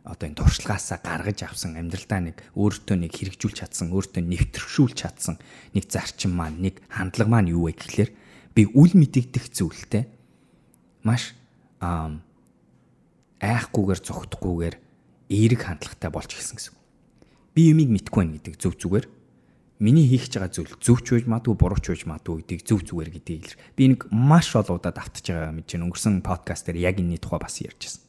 одоо 0.08 0.26
энэ 0.32 0.40
туршлагаасаа 0.40 0.98
гаргаж 1.04 1.44
авсан 1.44 1.76
амьдралдаа 1.76 2.20
нэг 2.24 2.36
өөртөө 2.56 2.96
нэг 3.04 3.12
хэрэгжүүлж 3.12 3.56
чадсан, 3.60 3.92
өөртөө 3.92 4.22
нэвтрүүлж 4.24 4.96
чадсан 4.96 5.36
нэг 5.76 5.84
зарчим 5.92 6.32
маань, 6.32 6.64
нэг 6.64 6.80
хандлага 6.88 7.28
маань 7.28 7.52
юу 7.52 7.68
вэ 7.68 7.76
гэхлээр 7.76 8.10
би 8.56 8.62
үл 8.72 8.92
мэдэгдэх 8.96 9.52
зүйлтэй 9.52 10.17
маш 11.04 11.34
айхгүйгээр 13.38 14.00
зүгтгүйгээр 14.02 14.76
эерэг 15.28 15.60
хандлагатай 15.62 16.10
болж 16.10 16.30
гисэн 16.34 16.56
гэсэн. 16.58 16.74
Би 17.54 17.70
юмыг 17.70 17.90
мэдгүй 17.92 18.24
байх 18.24 18.34
гэдэг 18.38 18.54
зөв 18.58 18.74
зүгээр 18.78 19.06
миний 19.78 20.06
хийх 20.10 20.26
байгаа 20.26 20.50
зүйл 20.50 20.74
зөвч 20.82 21.06
байж 21.14 21.24
магадгүй 21.30 21.54
бурууч 21.54 21.86
байж 21.86 22.02
магадгүй 22.06 22.42
гэдгийг 22.42 22.62
зөв 22.66 22.82
зүгээр 22.82 23.10
гэдгийг 23.14 23.42
илэр. 23.46 23.58
Би 23.78 23.84
нэг 23.94 24.00
маш 24.10 24.50
олуудад 24.58 24.98
автаж 24.98 25.30
байгаа 25.30 25.54
мэдэж 25.54 25.70
байна. 25.78 25.86
Өнгөрсөн 25.86 26.14
подкаст 26.26 26.66
дээр 26.66 26.82
яг 26.82 26.98
энэний 26.98 27.22
тухай 27.22 27.38
бас 27.38 27.62
ярьжсэн. 27.62 28.02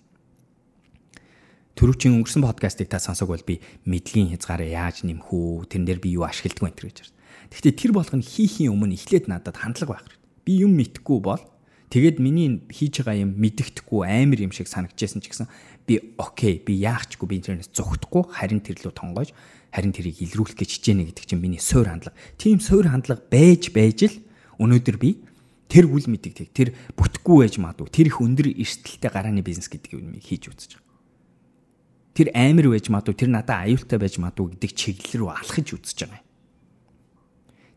Төрөвчийн 1.77 2.17
өнгөрсөн 2.17 2.43
подкастыг 2.43 2.89
та 2.89 2.99
сонсог 2.99 3.29
бол 3.29 3.45
би 3.45 3.61
мэдлийн 3.85 4.33
хязгаараа 4.33 4.67
яаж 4.67 5.05
нэмэх 5.05 5.29
үү, 5.29 5.69
тэрэн 5.69 5.85
дээр 5.87 6.01
би 6.01 6.17
юу 6.17 6.25
ашигладаг 6.27 6.59
вэ 6.83 6.91
гэж 6.91 6.97
ярьсан. 7.05 7.17
Гэхдээ 7.53 7.73
тэр 7.77 7.91
болгоно 7.95 8.25
хийхийн 8.25 8.73
өмнө 8.73 8.97
эхлээд 8.99 9.31
надад 9.31 9.55
хандлага 9.55 9.95
байх 9.95 10.03
хэрэгтэй. 10.03 10.43
Би 10.43 10.53
юм 10.65 10.75
мэдхгүй 10.75 11.19
бол 11.23 11.39
тэгээд 11.89 12.17
миний 12.21 12.61
хийж 12.69 13.01
байгаа 13.01 13.25
юм 13.25 13.33
мэддэхгүй 13.41 14.05
амар 14.05 14.39
юм 14.45 14.53
шиг 14.53 14.69
санагдчихсэн 14.69 15.21
ч 15.21 15.33
гэсэн 15.33 15.47
би 15.89 16.13
окей 16.21 16.61
би 16.61 16.77
яахчгүй 16.85 17.27
би 17.27 17.41
тэрнээс 17.41 17.73
зүгтхгүй 17.73 18.29
харин 18.29 18.61
тэр 18.61 18.77
лөө 18.85 18.93
тонгоож 18.93 19.33
харин 19.73 19.93
тэрийг 19.93 20.21
илрүүлэх 20.21 20.53
гэж 20.53 20.69
хичээнэ 20.77 21.09
гэдэг 21.09 21.25
чинь 21.25 21.41
миний 21.41 21.57
суур 21.57 21.89
хандлага. 21.89 22.17
Тийм 22.37 22.61
суур 22.61 22.85
хандлага 22.85 23.25
байж 23.25 23.73
байж 23.73 24.05
л 24.05 24.15
өнөөдөр 24.61 24.97
би 25.01 25.17
тэр 25.65 25.89
үл 25.89 26.05
мэддэг 26.05 26.53
тэр 26.53 26.77
бүтэхгүй 26.93 27.49
байж 27.49 27.57
магадгүй 27.57 27.89
тэр 27.89 28.07
их 28.13 28.21
өндөр 28.21 28.53
эрсдэлтэй 28.53 29.09
гарааны 29.09 29.41
бизнес 29.41 29.69
гэдэг 29.69 29.97
юм 29.97 30.17
хийж 30.21 30.49
үзэж 30.49 30.77
байгаа. 30.77 30.85
Тэр 32.13 32.27
амар 32.37 32.69
байж 32.69 32.85
магадгүй 32.89 33.17
тэр 33.17 33.29
надад 33.33 33.65
аюултай 33.65 33.97
байж 33.97 34.17
магадгүй 34.21 34.57
гэдэг 34.57 34.71
чиглэл 34.77 35.25
рүү 35.25 35.29
алхаж 35.33 35.67
үзэж 35.73 35.97
байгаа 36.05 36.21
юм 36.21 36.29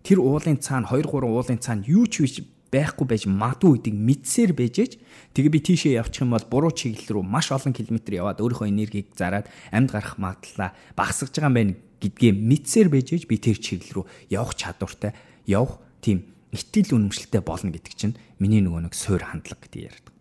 тэр 0.02 0.18
уулын 0.18 0.58
цаана 0.58 0.90
2 0.90 1.06
3 1.06 1.30
уулын 1.30 1.58
цаана 1.62 1.86
юу 1.86 2.06
ч 2.10 2.26
байхгүй 2.72 3.04
байж 3.04 3.28
магадгүй 3.28 3.84
гэдгийг 3.84 3.96
мэдсээр 4.00 4.52
байжээж 4.56 4.92
тэгээ 5.36 5.52
би 5.52 5.60
тийшээ 5.60 6.00
явчих 6.00 6.24
юм 6.24 6.32
бол 6.32 6.48
буруу 6.48 6.72
чиглэл 6.72 7.20
рүү 7.20 7.24
маш 7.28 7.52
олон 7.52 7.76
километр 7.76 8.16
яваад 8.16 8.40
өөрийнхөө 8.40 8.72
энергийг 8.72 9.12
зараад 9.12 9.46
амьд 9.68 9.92
гарах 9.92 10.16
магадлалаа 10.16 10.72
багасгаж 10.96 11.36
байгаа 11.36 11.52
юм 11.52 11.58
байна 11.60 11.74
гэдгээ 12.00 12.32
мэдсээр 12.32 12.88
байжээж 12.88 13.22
би 13.28 13.36
тэр 13.36 13.60
чиглэл 13.60 14.02
рүү 14.02 14.04
явах 14.32 14.56
чадвартай 14.56 15.12
явах 15.44 15.84
тийм 16.00 16.32
итгэл 16.50 16.96
үнэмшилтэй 16.96 17.44
болно 17.44 17.70
гэдэг 17.70 17.92
чинь 17.92 18.16
миний 18.40 18.64
нөгөө 18.64 18.88
нэг 18.88 18.94
суур 18.96 19.24
хандлага 19.24 19.68
гэдэг 19.68 19.80
ярьдаг. 19.88 20.12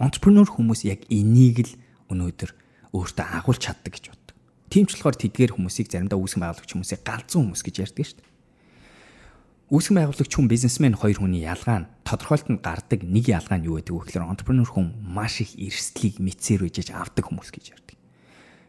Entrepreneur 0.00 0.48
хүмүүс 0.48 0.84
яг 0.88 1.04
энийг 1.12 1.64
л 1.64 1.72
өнөөдөр 2.12 2.50
өөртөө 2.92 3.26
агуулж 3.40 3.60
чаддаг 3.60 3.92
гэж 3.94 4.04
боддог. 4.12 4.36
Тийм 4.68 4.84
ч 4.88 4.96
болохоор 4.98 5.16
тэдгээр 5.16 5.54
хүмүүсийг 5.56 5.88
заримдаа 5.88 6.18
үүсгэн 6.20 6.42
байгуулагч 6.44 6.70
хүмүүсийг 6.72 7.00
галзуу 7.06 7.40
хүмүүс 7.40 7.62
гэж 7.64 7.74
ярьдаг 7.84 8.04
шүү 8.04 8.18
дээ. 8.20 8.28
Үүсгэн 9.70 10.02
байгуулагч 10.02 10.34
хүн 10.34 10.50
бизнесмен 10.50 10.98
хоёр 10.98 11.22
хүний 11.22 11.46
ялгаа 11.46 11.86
нь 11.86 11.90
тодорхойлтод 12.02 12.58
гардаг 12.58 13.06
нэг 13.06 13.30
ялгаа 13.30 13.62
нь 13.62 13.70
юу 13.70 13.78
гэдэг 13.78 13.94
вэ 13.94 14.02
гэхээр 14.02 14.26
entrepreneur 14.26 14.66
хүн 14.66 14.98
маш 15.06 15.46
их 15.46 15.54
эрсдлийг 15.54 16.18
мэдсээр 16.18 16.66
үжиж 16.66 16.90
авдаг 16.90 17.30
хүмүүс 17.30 17.54
гэж 17.54 17.78
ярьдаг. 17.78 17.94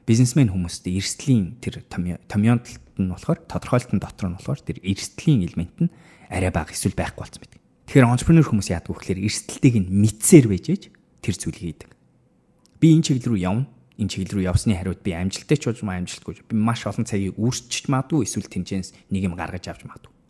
Бизнесмен 0.05 0.53
хүмүүст 0.53 0.86
эрсдлийн 0.86 1.58
тэр 1.58 1.81
томьёонтолт 1.89 3.01
нь 3.01 3.10
болохоор 3.10 3.41
тодорхойлтын 3.50 3.98
дотор 3.98 4.29
нь 4.29 4.38
болохоор 4.38 4.62
тэр 4.62 4.77
эрсдлийн 4.86 5.41
элемент 5.41 5.89
нь 5.89 5.93
арай 6.29 6.53
бага 6.53 6.70
эсвэл 6.70 6.93
байхгүй 6.93 7.25
болсон 7.25 7.41
байдаг. 7.50 7.62
Тэгэхээр 7.89 8.05
entrepreneur 8.05 8.46
хүмүүс 8.46 8.70
яадаг 8.70 8.93
вэ 8.93 9.01
гэхээр 9.01 9.25
эрсдэлтийг 9.25 9.75
нь 9.81 9.89
мэдсээр 9.89 10.46
байжээж 10.53 10.84
тэр 11.25 11.34
зүйлийг 11.34 11.65
хийдэг. 11.81 11.89
Би 12.77 12.93
энэ 12.93 13.10
чиглэл 13.10 13.34
рүү 13.34 13.41
явна 13.41 13.65
энэ 13.98 14.05
чиглэл 14.22 14.38
рүү 14.38 14.46
явсны 14.53 14.77
хариуд 14.77 15.01
би 15.01 15.17
амжилттай 15.17 15.58
ч 15.58 15.65
болж 15.65 15.81
амжилтгүй 15.81 16.46
би 16.46 16.53
маш 16.53 16.86
олон 16.86 17.10
цагийг 17.10 17.41
үржиж 17.41 17.89
магадгүй 17.89 18.29
эсвэл 18.29 18.53
тэмцэнс 18.53 19.10
нэг 19.10 19.25
юм 19.25 19.34
гаргаж 19.34 19.65
авч 19.65 19.81
магадгүй 19.89 20.21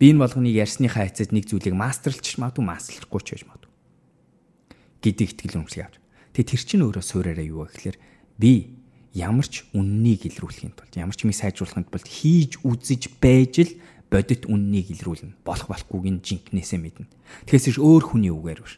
би 0.00 0.08
энэ 0.08 0.24
болгоныг 0.24 0.56
ярьсныхаа 0.56 1.04
хэцэд 1.04 1.36
нэг 1.36 1.44
зүйлийг 1.52 1.76
мастерлч 1.76 2.40
магадгүй 2.40 2.64
мастерлахгүй 2.64 3.20
ч 3.20 3.28
байж 3.36 3.44
магадгүй 3.44 3.70
гэдэг 5.00 5.28
итгэл 5.32 5.60
үнэмшлийг 5.60 5.84
авч. 5.88 5.96
Тэгээ 6.36 6.50
тэр 6.56 6.62
чинь 6.64 6.84
өөрөө 6.84 7.04
суураараа 7.04 7.46
юу 7.46 7.64
вэ 7.64 7.72
гэхээр 7.72 7.96
би 8.40 8.52
ямар 9.16 9.48
ч 9.48 9.64
үннийг 9.76 10.28
илрүүлэхийн 10.28 10.76
тулд 10.76 10.94
ямар 10.96 11.16
ч 11.16 11.24
мийг 11.24 11.36
сайжруулахын 11.40 11.88
тулд 11.88 12.06
хийж 12.06 12.60
үзэж 12.64 13.02
байж 13.18 13.54
л 13.64 13.72
бодит 14.12 14.44
үннийг 14.46 14.92
илрүүлнэ. 14.92 15.40
Болох 15.42 15.68
болохгүйг 15.72 16.06
нь 16.08 16.20
жинкнээсээ 16.20 16.80
мэднэ. 16.80 17.08
Тэгээс 17.48 17.66
биш 17.74 17.78
өөр 17.80 18.02
хүний 18.12 18.30
үгээр 18.30 18.60
биш. 18.60 18.76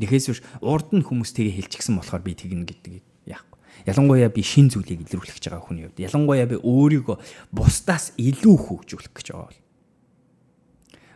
Тэгээс 0.00 0.26
биш 0.32 0.40
урд 0.64 0.88
нь 0.96 1.04
хүмүүс 1.04 1.30
тэгээ 1.36 1.56
хэлчихсэн 1.62 2.00
болохоор 2.00 2.22
би 2.24 2.32
тэгнэ 2.34 2.66
гэдгийг 2.66 3.04
яахгүй. 3.28 3.58
Ялангуяа 3.86 4.30
би 4.32 4.42
шин 4.42 4.72
зүйлийг 4.72 5.04
илрүүлэх 5.06 5.36
гэж 5.38 5.46
байгаа 5.52 5.66
хүний 5.66 5.84
хувьд 5.86 6.00
ялангуяа 6.00 6.46
би 6.48 6.56
өөрийгөө 6.58 7.16
бусдаас 7.54 8.14
илүү 8.18 8.56
хөгжүүлэх 8.56 9.14
гэж 9.14 9.26
байгаа 9.34 9.61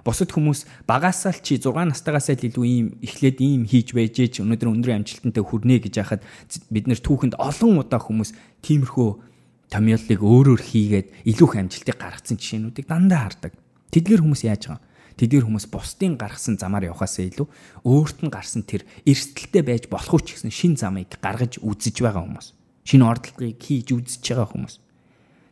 бусад 0.06 0.30
хүмүүс 0.30 0.86
багасаа 0.86 1.34
л 1.34 1.42
чи 1.42 1.58
6 1.58 1.74
настайгаас 1.74 2.30
л 2.30 2.46
илүү 2.46 2.64
ийм 2.70 2.86
эхлээд 3.02 3.42
ийм 3.42 3.66
хийж 3.66 3.90
байж 3.90 4.14
ээж 4.22 4.34
өнөөдөр 4.46 4.70
өндрийн 4.70 5.02
амжилтантай 5.02 5.42
хүрнэ 5.42 5.82
гэж 5.82 5.94
яхад 5.98 6.22
бид 6.70 6.86
нэр 6.86 7.02
түүхэнд 7.02 7.34
олон 7.34 7.82
удаа 7.82 7.98
хүмүүс 7.98 8.30
тиймэрхүү 8.62 9.10
томьёолыг 9.74 10.20
өөрөөр 10.22 10.62
хийгээд 10.62 11.06
илүү 11.26 11.48
их 11.50 11.58
амжилтыг 11.58 11.96
гаргацсан 11.98 12.38
жишээнүүдийг 12.38 12.86
дандаа 12.86 13.26
хардаг. 13.26 13.52
Тэдгээр 13.90 14.22
хүмүүс 14.22 14.42
яаж 14.46 14.62
байгаа? 14.70 14.86
Тэдгээр 15.16 15.44
хүмүүс 15.48 15.66
бусдын 15.72 16.14
гаргасан 16.20 16.54
замаар 16.60 16.92
явхаасаа 16.92 17.26
илүү 17.26 17.48
өөрт 17.82 18.18
нь 18.22 18.30
гарсан 18.30 18.62
тэр 18.62 18.86
эрсдэлтэй 19.08 19.64
байж 19.66 19.84
болох 19.90 20.22
ч 20.22 20.38
гэсэн 20.38 20.52
шин 20.54 20.78
замыг 20.78 21.18
гаргаж 21.18 21.58
үзэж 21.58 22.04
байгаа 22.04 22.22
хүмүүс. 22.22 22.54
Шинэ 22.86 23.04
ордлогыг 23.10 23.58
хийж 23.58 23.90
үзэж 23.90 24.22
байгаа 24.22 24.48
хүмүүс. 24.54 24.74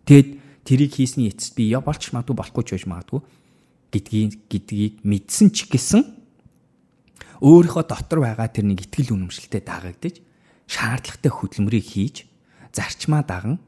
Тэгэд 0.04 0.28
тэрийг 0.68 0.92
хийсний 0.94 1.32
эцэст 1.32 1.56
би 1.56 1.72
яа 1.72 1.80
болч 1.80 2.12
магадгүй 2.12 2.36
болохгүй 2.36 2.64
ч 2.68 2.70
байж 2.76 2.84
магадгүй 2.84 3.20
гэдгийг 3.94 4.50
гэдгийг 4.50 4.94
мэдсэн 5.06 5.54
ч 5.54 5.70
гэсэн 5.70 6.02
өөрийнхөө 7.38 7.84
дотор 7.86 8.26
байгаа 8.26 8.50
тэр 8.50 8.66
нэг 8.66 8.90
ихтгэл 8.90 9.14
үнэмшилтэд 9.14 9.62
дагагдаж 9.62 10.18
шаардлагатай 10.66 11.30
хөдөлмөрийг 11.30 11.86
хийж 11.86 12.26
зарчмаа 12.74 13.22
даган 13.22 13.62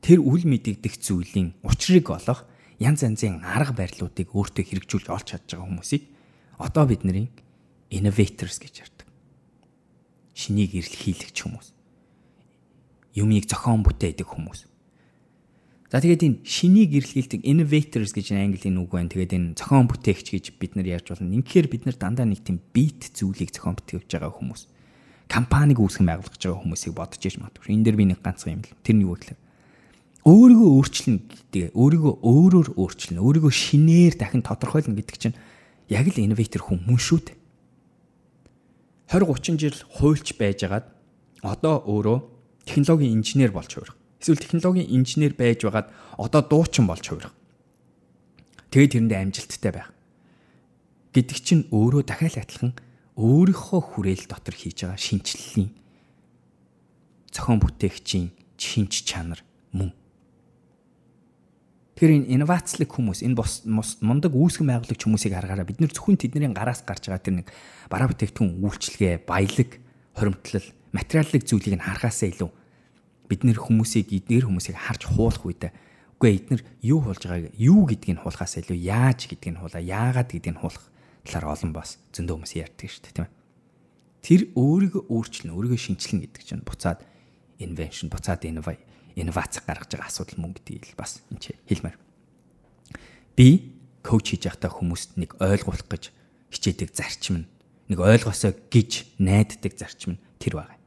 тэр 0.00 0.24
үл 0.24 0.42
мэдэгдэх 0.48 0.96
зүйлийн 0.96 1.52
учрыг 1.60 2.08
олох 2.08 2.48
янз 2.80 3.04
янзын 3.04 3.44
арга 3.44 3.74
барилуудыг 3.74 4.32
өөртөө 4.32 4.64
хэрэгжүүлж 4.64 5.06
олж 5.10 5.26
чадж 5.34 5.52
байгаа 5.52 5.66
хүмүүсийг 5.66 6.02
одоо 6.62 6.84
бидний 6.86 7.28
innovators 7.90 8.62
гэж 8.62 8.74
ярьдаг. 8.86 9.06
Шинийг 10.34 10.78
эрэлхийлэгч 10.78 11.36
хүмүүс. 11.42 11.68
Юмыг 13.18 13.50
зохион 13.50 13.82
бүтээдэг 13.82 14.26
хүмүүс. 14.26 14.70
За 15.88 16.04
тэгээд 16.04 16.20
энэ 16.20 16.38
шинийг 16.44 17.00
эрэлхийлдэг 17.00 17.48
innovators 17.48 18.12
гэж 18.12 18.36
английн 18.36 18.76
үг 18.76 18.92
байна. 18.92 19.08
Тэгээд 19.08 19.32
энэ 19.32 19.48
зохион 19.56 19.88
бүтээгч 19.88 20.36
гэж 20.36 20.44
бид 20.60 20.76
нар 20.76 20.84
ярьж 20.84 21.16
болно. 21.16 21.32
Инхээр 21.32 21.64
бид 21.72 21.88
нар 21.88 21.96
дандаа 21.96 22.28
нэг 22.28 22.44
тийм 22.44 22.60
бит 22.76 23.08
зүйлийг 23.16 23.56
зохион 23.56 23.80
бүтээгч 23.80 24.04
байгаа 24.12 24.36
хүмүүс. 24.36 24.68
Компаниг 25.32 25.80
үүсгэн 25.80 26.04
байгуулж 26.12 26.36
байгаа 26.36 26.60
хүмүүсийг 26.60 26.92
бодож 26.92 27.22
иж 27.24 27.40
магадгүй. 27.40 27.72
Энэ 27.72 27.84
дэр 27.88 27.96
би 27.96 28.04
нэг 28.04 28.20
ганцхан 28.20 28.60
юм 28.60 28.62
л. 28.68 28.76
Тэр 28.84 28.96
нь 29.00 29.04
юу 29.08 29.16
гэхээр 29.16 29.40
өөрийгөө 30.28 30.70
өөрчлөн 30.76 31.16
гэдэг 31.24 31.64
өөрийгөө 31.72 32.14
өөрөөр 32.20 32.68
өөрчлөн 32.76 33.18
өөрийгөө 33.24 33.52
шинээр 33.52 34.14
дахин 34.20 34.44
тодорхойлно 34.44 34.92
гэдэг 34.92 35.16
чинь 35.16 35.36
яг 35.88 36.04
л 36.04 36.20
инноватор 36.20 36.68
хүмүүс 36.68 37.00
шүү 37.00 37.20
дээ. 37.32 37.36
20 39.08 39.24
30 39.24 39.56
жил 39.56 39.78
хуульч 39.88 40.36
байжгаад 40.36 40.84
одоо 41.40 41.80
өөрөө 41.80 42.18
технологийн 42.68 43.24
инженер 43.24 43.56
болж 43.56 43.72
хувирах 43.72 43.97
эсвэл 44.20 44.42
технологийн 44.42 44.90
инженер 44.90 45.34
байж 45.34 45.62
байгаад 45.62 45.88
одоо 46.18 46.42
дуучин 46.42 46.86
болж 46.86 47.06
хувирах. 47.06 47.34
Тэгээд 48.70 48.92
тэрэндээ 48.94 49.18
амжилттай 49.22 49.72
байх. 49.72 49.90
гэдэг 51.18 51.38
чинь 51.40 51.64
өөрөө 51.72 52.02
дахиад 52.04 52.36
адилхан 52.38 52.72
өөрийнхөө 53.18 53.80
хүрээл 53.80 54.30
дотор 54.30 54.54
хийж 54.54 54.86
байгаа 54.86 55.00
шинжиллийн 55.00 55.74
зохион 57.34 57.58
бүтээгчийн 57.58 58.30
шинж 58.54 59.02
чанар 59.02 59.40
мөн. 59.74 59.90
Тэгэхээр 61.98 62.14
энэ 62.14 62.30
инновацлог 62.38 62.86
хүмүүс 62.86 63.26
энэ 63.26 63.34
бос 63.34 63.66
мундаг 63.98 64.30
үүсгэн 64.30 64.70
байгуулагч 64.70 65.02
хүмүүсийг 65.02 65.34
харгаараа 65.34 65.66
бид 65.66 65.82
нэр 65.82 65.90
зөвхөн 65.90 66.20
тэдний 66.20 66.46
гараас 66.54 66.86
гарч 66.86 67.10
байгаа 67.10 67.24
тэр 67.26 67.36
нэг 67.42 67.48
бараа 67.90 68.06
бүтээгдэхүүн 68.14 68.62
үйлчлэгээ, 68.62 69.26
баялаг, 69.26 69.70
хоримтлал, 70.14 70.68
материаллык 70.94 71.42
зүйлийг 71.42 71.82
нь 71.82 71.82
харахаасаа 71.82 72.30
илүү 72.30 72.50
бид 73.28 73.44
нэр 73.44 73.60
хүмүүсийг 73.60 74.08
эдгээр 74.10 74.48
хүмүүсийг 74.48 74.76
харж 74.76 75.02
хуулах 75.06 75.44
үедээ 75.44 75.72
үгүй 76.18 76.30
эдгээр 76.34 76.62
юу 76.82 77.00
болж 77.06 77.22
байгааг 77.22 77.54
юу 77.54 77.86
гэдгийг 77.86 78.18
нь 78.18 78.22
хуулахаас 78.26 78.58
илүү 78.58 78.74
яаж 78.74 79.30
гэдгийг 79.30 79.54
нь 79.54 79.60
хуулаа 79.62 79.82
яагаад 79.84 80.34
гэдгийг 80.34 80.56
нь 80.56 80.60
хуулах 80.64 80.86
талаар 81.22 81.54
олон 81.54 81.70
бас 81.70 82.02
зөндөө 82.10 82.34
хүмүүс 82.42 82.54
ярьдаг 82.58 82.90
шүү 82.90 83.02
дээ 83.06 83.14
тийм 83.14 83.26
ээ. 83.30 83.36
Тэр 84.18 84.40
өөрийгөө 84.58 85.02
өөрчлөн 85.14 85.54
өөрийгөө 85.54 85.78
шинчлэн 85.78 86.20
гэдэг 86.26 86.42
чинь 86.42 86.66
буцаад 86.66 87.06
invention 87.62 88.10
буцаад 88.10 88.42
инновац 88.48 89.54
гаргаж 89.62 89.90
байгаа 89.94 90.10
асуудал 90.10 90.42
мөн 90.42 90.58
гэдгийг 90.58 90.98
бас 90.98 91.22
энэ 91.30 91.54
хэлмээр. 91.70 91.96
Би 93.38 93.78
коуч 94.02 94.34
хийж 94.34 94.50
байхдаа 94.50 94.74
хүмүүст 94.74 95.22
нэг 95.22 95.38
ойлгуулах 95.38 95.86
гэж 95.86 96.10
хичээдэг 96.50 96.90
зарчим 96.98 97.46
нь 97.46 97.48
нэг 97.92 97.98
ойлгосоо 98.02 98.58
гэж 98.70 99.22
найддаг 99.22 99.74
зарчим 99.78 100.18
нь 100.18 100.22
тэр 100.42 100.58
байгаа. 100.58 100.78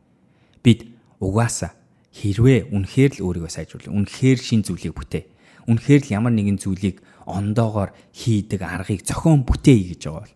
Бид 0.60 0.92
угаасаа 1.24 1.72
хэрвээ 2.12 2.72
үнэхээр 2.76 3.12
л 3.20 3.24
өөрийгөө 3.28 3.52
сайжруулах, 3.52 3.92
үнэхээр 3.92 4.40
шин 4.40 4.62
зүйлийг 4.68 4.96
бүтээ. 4.96 5.24
Үнэхээр 5.68 6.02
л 6.08 6.14
ямар 6.16 6.34
нэгэн 6.36 6.60
зүйлийг 6.60 7.00
ондоогоор 7.24 7.96
хийдэг 8.12 8.62
аргыг 8.62 9.08
зохион 9.08 9.48
бүтээе 9.48 9.96
гэж 9.96 10.02
байгаа 10.10 10.26
бол 10.26 10.36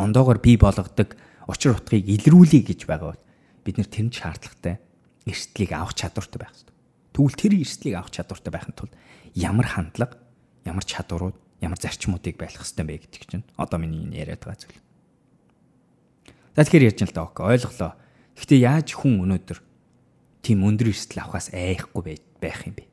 ондоогоор 0.00 0.38
бий 0.40 0.56
болгодог 0.56 1.18
учир 1.44 1.76
утгыг 1.76 2.06
илрүүлэе 2.08 2.62
гэж 2.64 2.80
байгаа 2.88 3.12
бол 3.12 3.22
бид 3.66 3.76
нэр 3.76 3.88
тэр 3.90 4.08
шаардлагатай 4.08 4.80
эрсдлийг 5.26 5.70
авах 5.76 5.94
чадвартай 5.94 6.38
байх 6.40 6.54
хэрэгтэй. 6.54 6.76
Тэгвэл 7.12 7.36
тэр 7.36 7.52
эрсдлийг 7.60 7.94
авах 7.98 8.14
чадвартай 8.14 8.52
байхын 8.54 8.74
тулд 8.78 8.94
ямар 9.34 9.66
хандлага, 9.66 10.16
ямар 10.64 10.84
чадварууд, 10.86 11.36
ямар 11.60 11.76
зарчмуудыг 11.76 12.40
байлгах 12.40 12.64
хэрэгтэй 12.64 12.86
бэ 12.86 12.96
гэдэг 13.04 13.22
чинь 13.28 13.46
одоо 13.60 13.78
миний 13.82 14.06
энэ 14.06 14.16
яриад 14.24 14.40
байгаа 14.40 14.62
зүйл. 14.64 14.80
За 16.56 16.64
тэгэхээр 16.64 16.88
ярьж 16.88 17.00
л 17.04 17.14
да 17.14 17.28
окей 17.28 17.46
ойлголоо. 17.46 17.92
Гэхдээ 18.38 18.60
яаж 18.64 18.88
хүн 18.96 19.20
өнөөдөр 19.26 19.58
тийм 20.40 20.64
өндөр 20.64 20.92
эрсдэл 20.92 21.24
авахаас 21.24 21.52
айхгүй 21.52 22.20
байх 22.40 22.66
юм 22.66 22.74
бэ? 22.76 22.84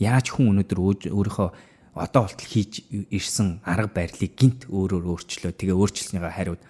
Яаж 0.00 0.32
хүн 0.32 0.52
өнөөдөр 0.52 0.78
өөрийнхөө 1.12 1.48
одоо 1.94 2.26
болтол 2.26 2.50
хийж 2.50 2.82
ирсэн 2.90 3.62
арга 3.62 3.88
барилыг 3.88 4.34
гинт 4.34 4.66
өөрөөр 4.66 5.04
өөрчлөө. 5.14 5.54
Тэгээ 5.54 5.78
өөрчлснийгаа 5.78 6.32
хариуд 6.34 6.62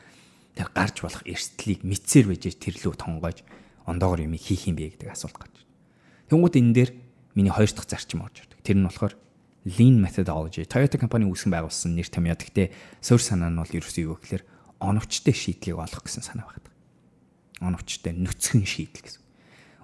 тэр 0.52 0.68
гарч 0.71 1.00
болох 1.00 1.25
эрсдлийг 1.25 1.80
мэдсээр 1.80 2.28
байж 2.28 2.52
тэрлүү 2.61 2.94
тонгойж 3.00 3.40
ондоогоор 3.88 4.28
юм 4.28 4.37
хийх 4.37 4.68
юм 4.68 4.76
бэ 4.76 5.00
гэдэг 5.00 5.16
асуулт 5.16 5.40
гарч. 5.40 5.56
Тэнгууд 6.28 6.54
энэ 6.61 6.75
дээр 6.76 6.90
миний 7.33 7.50
хоёр 7.50 7.73
дахь 7.73 7.88
зарчим 7.88 8.21
орж 8.21 8.44
ирдэг. 8.44 8.61
Тэр 8.61 8.76
нь 8.76 8.85
болохоор 8.85 9.16
lean 9.64 9.97
methodology. 9.97 10.68
Toyota 10.68 11.00
компани 11.00 11.25
үүсгэн 11.25 11.52
байгуулсан 11.56 11.97
нэр 11.97 12.09
томьёо. 12.12 12.37
Гэхдээ 12.37 12.68
суур 13.00 13.21
санаа 13.25 13.49
нь 13.49 13.56
бол 13.56 13.73
ерөөсөө 13.73 14.04
юу 14.04 14.21
гэхээр 14.21 14.44
оновчтой 14.85 15.33
шийдлийг 15.33 15.80
олох 15.80 16.04
гэсэн 16.04 16.21
санаа 16.21 16.52
байдаг. 16.52 16.73
Оновчтой 17.64 18.12
нүцгэн 18.12 18.68
шийдэл 18.68 19.00
гэсэн. 19.00 19.24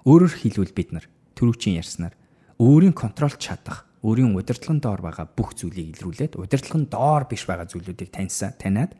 Өөрөөр 0.05 0.33
хэлбэл 0.33 0.73
бид 0.73 0.89
нар 0.97 1.05
түрүүчийн 1.37 1.77
ярьснаар 1.77 2.17
өөрийн 2.57 2.93
контролч 2.97 3.37
чадах, 3.37 3.85
өөрийн 4.01 4.33
удирдлагын 4.33 4.81
доор 4.81 5.01
байгаа 5.01 5.29
бүх 5.29 5.53
зүйлийг 5.53 5.97
илрүүлээд 5.97 6.37
удирдлагын 6.41 6.89
доор 6.89 7.29
биш 7.29 7.45
байгаа 7.45 7.69
зүйлүүдийг 7.69 8.09
таньсан, 8.09 8.57
таниад 8.57 8.97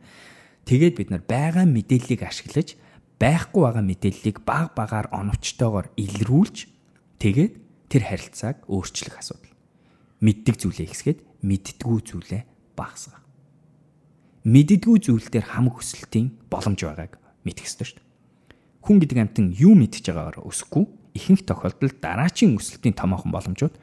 тэгээд 0.66 0.94
бид 0.98 1.08
нар 1.10 1.22
байгаа 1.26 1.66
мэдээллийг 1.66 2.22
ашиглаж 2.22 2.78
байхгүй 3.18 3.62
байгаа 3.66 3.82
мэдээллийг 3.82 4.46
баг 4.46 4.78
багаар 4.78 5.10
оновчтойгоор 5.10 5.90
илрүүлж 5.98 6.70
тэгээд 7.18 7.52
тэр 7.90 8.02
харилцааг 8.06 8.66
өөрчлөх 8.70 9.18
асуудал 9.18 9.52
мэддэг 10.22 10.54
зүйлээ 10.54 10.86
ихсгээд 10.86 11.20
мэддгүү 11.42 11.98
зүйлээ 12.06 12.42
багасгах. 12.78 13.22
Мэддгүү 14.46 14.96
зүйл 15.02 15.26
дээр 15.26 15.46
хамаг 15.50 15.82
өсөлтийн 15.82 16.30
боломж 16.46 16.78
байгааг 16.82 17.18
мэдэх 17.42 17.66
ёстой 17.66 17.86
шүү 17.90 17.98
дээ. 17.98 18.11
Хүн 18.82 18.98
гэдэг 18.98 19.18
амтан 19.22 19.54
юу 19.54 19.78
мэдж 19.78 20.10
байгаагаар 20.10 20.42
өсөхгүй 20.42 20.84
ихэнх 21.14 21.46
тохиолдолд 21.46 22.02
дараачийн 22.02 22.58
өсөлтийн 22.58 22.98
томоохон 22.98 23.30
боломжууд 23.30 23.78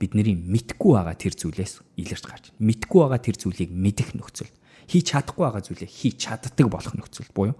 бидний 0.00 0.34
мэдгүй 0.34 0.92
байгаа 0.96 1.16
тэр 1.20 1.36
зүйлээс 1.36 1.84
илэрч 2.00 2.24
гарч 2.24 2.44
мэдгүй 2.56 2.98
байгаа 3.04 3.20
тэр 3.20 3.36
зүйлийг 3.36 3.70
мэдэх 3.70 4.16
нөхцөл 4.16 4.50
хийж 4.88 5.04
чадахгүй 5.12 5.44
байгаа 5.46 5.62
зүйлээ 5.62 5.90
хийж 5.90 6.16
чаддаг 6.16 6.66
болох 6.66 6.94
нөхцөл 6.96 7.30
буюу 7.36 7.54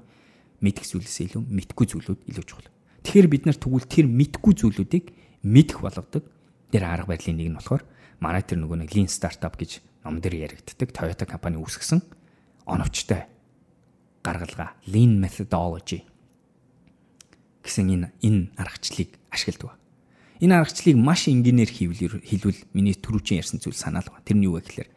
мэдэх 0.64 0.87
зүйлээс 0.88 1.19
илүү 1.29 1.43
мэдгүй 1.45 1.87
зүйлүүд 1.93 2.21
илүү 2.31 2.45
чухал. 2.47 2.71
Тэгэхээр 3.02 3.29
бид 3.31 3.45
нар 3.47 3.59
тэгвэл 3.59 3.87
тэр 3.87 4.07
мэдгүй 4.07 4.52
зүйлүүдийг 4.62 5.07
мэдэх 5.43 5.79
болгодог 5.83 6.25
тэр 6.71 6.83
арга 6.87 7.11
барилын 7.11 7.37
нэг 7.37 7.49
нь 7.50 7.59
болохоор 7.59 7.83
манай 8.23 8.43
тэр 8.47 8.62
нөгөө 8.62 8.87
нэг 8.87 8.91
lean 8.95 9.11
startup 9.11 9.59
гэж 9.59 9.83
ном 10.07 10.23
дээр 10.23 10.47
яригддаг 10.47 10.88
Toyota 10.95 11.26
компани 11.26 11.59
үүсгэсэн 11.59 11.99
оновчтой 12.67 13.26
гаргалгаа 14.23 14.79
lean 14.87 15.19
methodology 15.19 16.07
гэсэн 17.62 17.87
энэ 17.88 18.09
энэ 18.23 18.40
аргачлалыг 18.59 19.11
ашигладаг. 19.31 19.78
Энэ 20.42 20.54
аргачлалыг 20.59 20.99
маш 20.99 21.31
энгийнээр 21.31 21.71
хийвэл 21.71 22.61
миний 22.75 22.95
түрүүчийн 22.99 23.40
ярьсан 23.40 23.62
зүйл 23.62 23.78
санаал 23.78 24.11
ба. 24.11 24.23
Тэр 24.26 24.42
нь 24.42 24.47
юу 24.50 24.59
вэ 24.59 24.66
гэхээр 24.66 24.90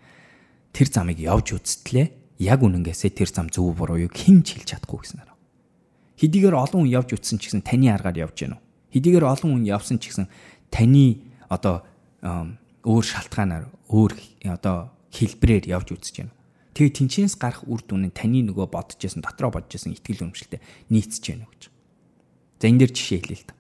тэр 0.74 0.88
замыг 0.90 1.22
явж 1.22 1.54
үзтлээ 1.54 2.42
яг 2.42 2.60
үнэнгээсээ 2.66 3.12
тэр 3.16 3.30
зам 3.30 3.48
зөв 3.54 3.78
буруу 3.78 4.10
юу 4.10 4.12
хэн 4.12 4.42
ч 4.44 4.58
хэлж 4.58 4.76
чадахгүй 4.76 5.00
гэсэн 5.06 5.24
аа. 5.24 5.38
Хэдийгээр 6.20 6.56
олон 6.56 6.88
хүн 6.88 6.96
явж 6.96 7.10
үтсэн 7.16 7.38
ч 7.40 7.52
гэсэн 7.52 7.64
таны 7.64 7.92
аргаар 7.92 8.28
явж 8.28 8.36
гэнэ 8.36 8.56
үү? 8.56 8.64
Хэдийгээр 8.96 9.26
олон 9.28 9.50
хүн 9.56 9.68
явсан 9.68 10.00
ч 10.00 10.12
гэсэн 10.12 10.28
таны 10.72 11.22
одоо 11.52 11.84
өөр 12.84 13.06
шалтгаанаар 13.06 13.68
өөр 13.92 14.12
одоо 14.50 14.96
хэлбрээр 15.12 15.68
явж 15.70 15.92
үзэж 15.92 16.16
байна. 16.24 16.36
Тэгээ 16.76 16.96
тэнчнээс 16.96 17.36
гарах 17.40 17.64
үр 17.68 17.84
дүн 17.84 18.12
нь 18.12 18.16
таны 18.16 18.44
нөгөө 18.48 18.68
бодож 18.68 19.00
байсан 19.00 19.24
дотроо 19.24 19.52
бодож 19.52 19.72
байсан 19.76 19.96
ихтгэл 19.96 20.28
өмчлөлтэй 20.28 20.60
нийцэж 20.92 21.24
байна 21.32 21.48
гэж. 21.48 21.75
За 22.60 22.68
энэ 22.68 22.86
дээр 22.86 22.92
жишээ 22.96 23.20
хэлээ 23.22 23.40
л 23.40 23.48
да. 23.50 23.56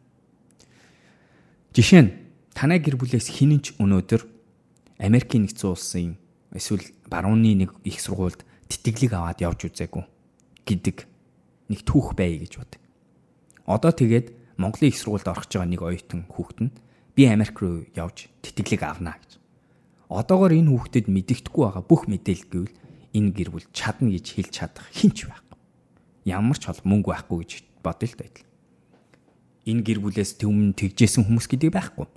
Жишээ 1.75 2.01
нь 2.07 2.11
танай 2.55 2.79
гэр 2.79 2.95
бүлээс 2.95 3.27
хинэн 3.27 3.59
ч 3.59 3.75
өнөөдөр 3.75 4.23
Америкийн 5.03 5.43
нэгдсэн 5.43 5.69
улсын 5.75 6.15
эсвэл 6.55 6.87
барууны 7.11 7.51
нэг 7.51 7.75
их 7.83 7.99
сургуульд 7.99 8.47
тэтгэлэг 8.71 9.11
аваад 9.11 9.43
явж 9.43 9.67
үзээгүй 9.67 10.03
гэдэг 10.63 10.97
нэг 11.69 11.79
түүх 11.83 12.15
бай 12.15 12.39
гэж 12.39 12.63
бод. 12.63 12.79
Одоо 13.67 13.91
тэгээд 13.91 14.31
Монголын 14.55 14.89
их 14.89 14.97
сургуульд 14.97 15.27
орох 15.27 15.45
гэж 15.45 15.59
байгаа 15.59 15.69
нэг 15.69 15.81
оюутан 15.83 16.21
хүүхэд 16.31 16.59
нь 16.63 16.75
би 17.11 17.27
Америк 17.27 17.59
руу 17.59 17.83
явж 17.91 18.31
тэтгэлэг 18.39 18.81
авна 18.87 19.19
гэж. 19.19 19.35
Одоогоор 20.07 20.55
энэ 20.55 20.71
хүүхдэд 20.71 21.11
мэдэгдэхгүй 21.11 21.63
байгаа 21.65 21.83
бүх 21.83 22.07
мэдээлэл 22.07 22.47
гэвэл 22.47 22.75
энэ 23.19 23.29
гэр 23.35 23.49
бүл 23.51 23.67
чадна 23.75 24.15
гэж 24.15 24.25
хэлж 24.37 24.51
чадах 24.53 24.87
хинч 24.95 25.27
байхгүй. 25.27 25.59
Ямар 26.29 26.55
ч 26.55 26.71
хол 26.71 26.81
мөнгө 26.87 27.09
байхгүй 27.11 27.37
гэж 27.43 27.51
бодъё 27.83 28.07
л 28.13 28.19
байдал. 28.21 28.45
Энэ 29.65 29.81
гэр 29.81 29.99
бүлээс 30.01 30.37
төмөн 30.37 30.77
тэгжсэн 30.77 31.25
хүмүүс 31.25 31.49
гэдэг 31.49 31.73
байхгүй. 31.73 32.07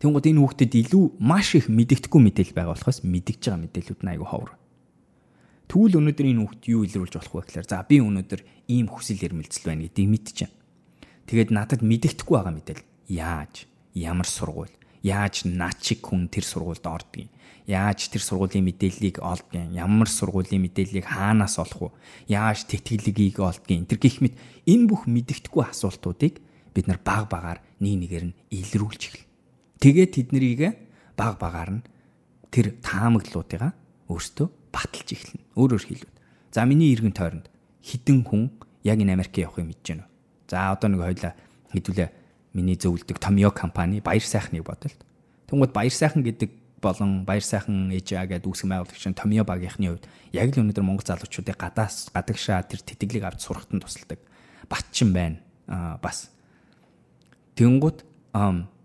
Тэнгууд 0.00 0.24
энэ 0.24 0.40
хүүхдэд 0.40 0.72
илүү 0.72 1.04
маш 1.20 1.56
их 1.56 1.68
мэдэгдэхгүй 1.68 2.20
мэдээлэл 2.20 2.56
байгаа 2.56 2.74
болохоос 2.76 3.04
мэдгэж 3.04 3.40
байгаа 3.44 3.60
мэдээллүүд 3.64 4.00
нь 4.04 4.12
айгүй 4.12 4.28
ховор. 4.28 4.52
Тэгвэл 5.64 5.98
өнөөдөр 6.00 6.26
энэ 6.28 6.40
хүүхд 6.44 6.62
юу 6.68 6.84
илрүүлж 6.84 7.14
болох 7.16 7.32
вэ 7.32 7.40
гэхээр 7.48 7.68
за 7.68 7.84
би 7.88 7.96
өнөөдөр 8.04 8.40
ийм 8.68 8.86
хүсэл 8.92 9.24
эрмэлзэл 9.24 9.64
байна 9.64 9.84
гэдгийг 9.88 10.10
мэдчихэв. 10.12 10.52
Тэгээд 11.24 11.50
надад 11.56 11.80
мэдэгдэхгүй 11.80 12.34
байгаа 12.36 12.52
мэдээлэл 12.52 12.88
яаж 13.08 13.54
ямар 13.96 14.28
сургууль 14.28 14.76
яаж 15.04 15.44
наачиг 15.44 16.00
хүн 16.00 16.32
тэр 16.32 16.48
сургуульд 16.48 16.88
ордгийг 16.88 17.28
яаж 17.68 18.08
тэр 18.12 18.20
сургуулийн 18.24 18.64
мэдээллийг 18.64 19.20
олдгийг 19.20 19.72
ямар 19.72 20.08
сургуулийн 20.08 20.64
мэдээллийг 20.64 21.04
хаанаас 21.08 21.56
олох 21.60 21.92
вэ 21.92 22.32
яаж 22.32 22.68
тэтгэлгийг 22.68 23.40
олдгийг 23.40 23.88
тэр 23.88 24.00
гих 24.00 24.20
мэт 24.20 24.34
энэ 24.68 24.88
бүх 24.88 25.04
мэдэгдэхгүй 25.08 25.64
асуултуудыг 25.72 26.40
бид 26.74 26.86
нар 26.88 27.00
баг 27.00 27.28
багаар 27.32 27.60
нэг 27.80 27.94
нэгээр 28.04 28.24
нь 28.28 28.36
илрүүлж 28.52 29.02
эхэл. 29.08 29.28
Тэгээд 29.80 30.10
тэднийг 30.12 30.76
баг 31.16 31.40
багаар 31.40 31.80
нь 31.80 31.86
тэр 32.52 32.76
таамаглалуудыгаа 32.84 33.72
өөртөө 34.10 34.48
баталж 34.74 35.08
эхэлнэ. 35.14 35.42
Өөрөөр 35.56 35.84
хэлбэл 35.88 36.18
за 36.52 36.66
миний 36.68 36.92
иргэн 36.92 37.14
тойронд 37.14 37.46
хідэн 37.80 38.26
хүн 38.26 38.50
яг 38.84 38.98
энэ 39.00 39.14
Америк 39.14 39.38
явахыг 39.38 39.64
мэдэж 39.64 39.86
байна. 39.94 40.06
За 40.50 40.74
одоо 40.74 40.88
нэг 40.90 41.00
хоёлаа 41.00 41.32
хэдүүлээ 41.72 42.08
миний 42.54 42.78
зөвлөдөг 42.78 43.18
Томьё 43.18 43.50
компани 43.50 44.00
баяр 44.00 44.22
сайхныг 44.22 44.64
бодолт. 44.64 44.96
Тэнгууд 45.50 45.74
баяр 45.74 45.92
сайхан 45.92 46.22
гэдэг 46.22 46.50
болон 46.78 47.26
баяр 47.26 47.42
сайхан 47.42 47.90
ээжаа 47.90 48.30
гэдэг 48.30 48.46
үүсгэн 48.46 48.70
байгуулагч 48.70 49.04
Томьё 49.18 49.42
багийнхны 49.42 49.90
хувьд 49.90 50.06
яг 50.30 50.54
л 50.54 50.62
өнөөдөр 50.62 50.86
Монгол 50.86 51.04
залуучуудыг 51.04 51.58
гадаас 51.58 52.14
гадагшаа 52.14 52.62
тэр 52.62 52.80
тэтгэлийг 52.86 53.26
авч 53.26 53.42
сурахтан 53.42 53.82
тусалдаг 53.82 54.22
батчин 54.70 55.10
байна. 55.10 55.42
Аа 55.66 55.98
бас 55.98 56.30
Тэнгууд 57.58 58.06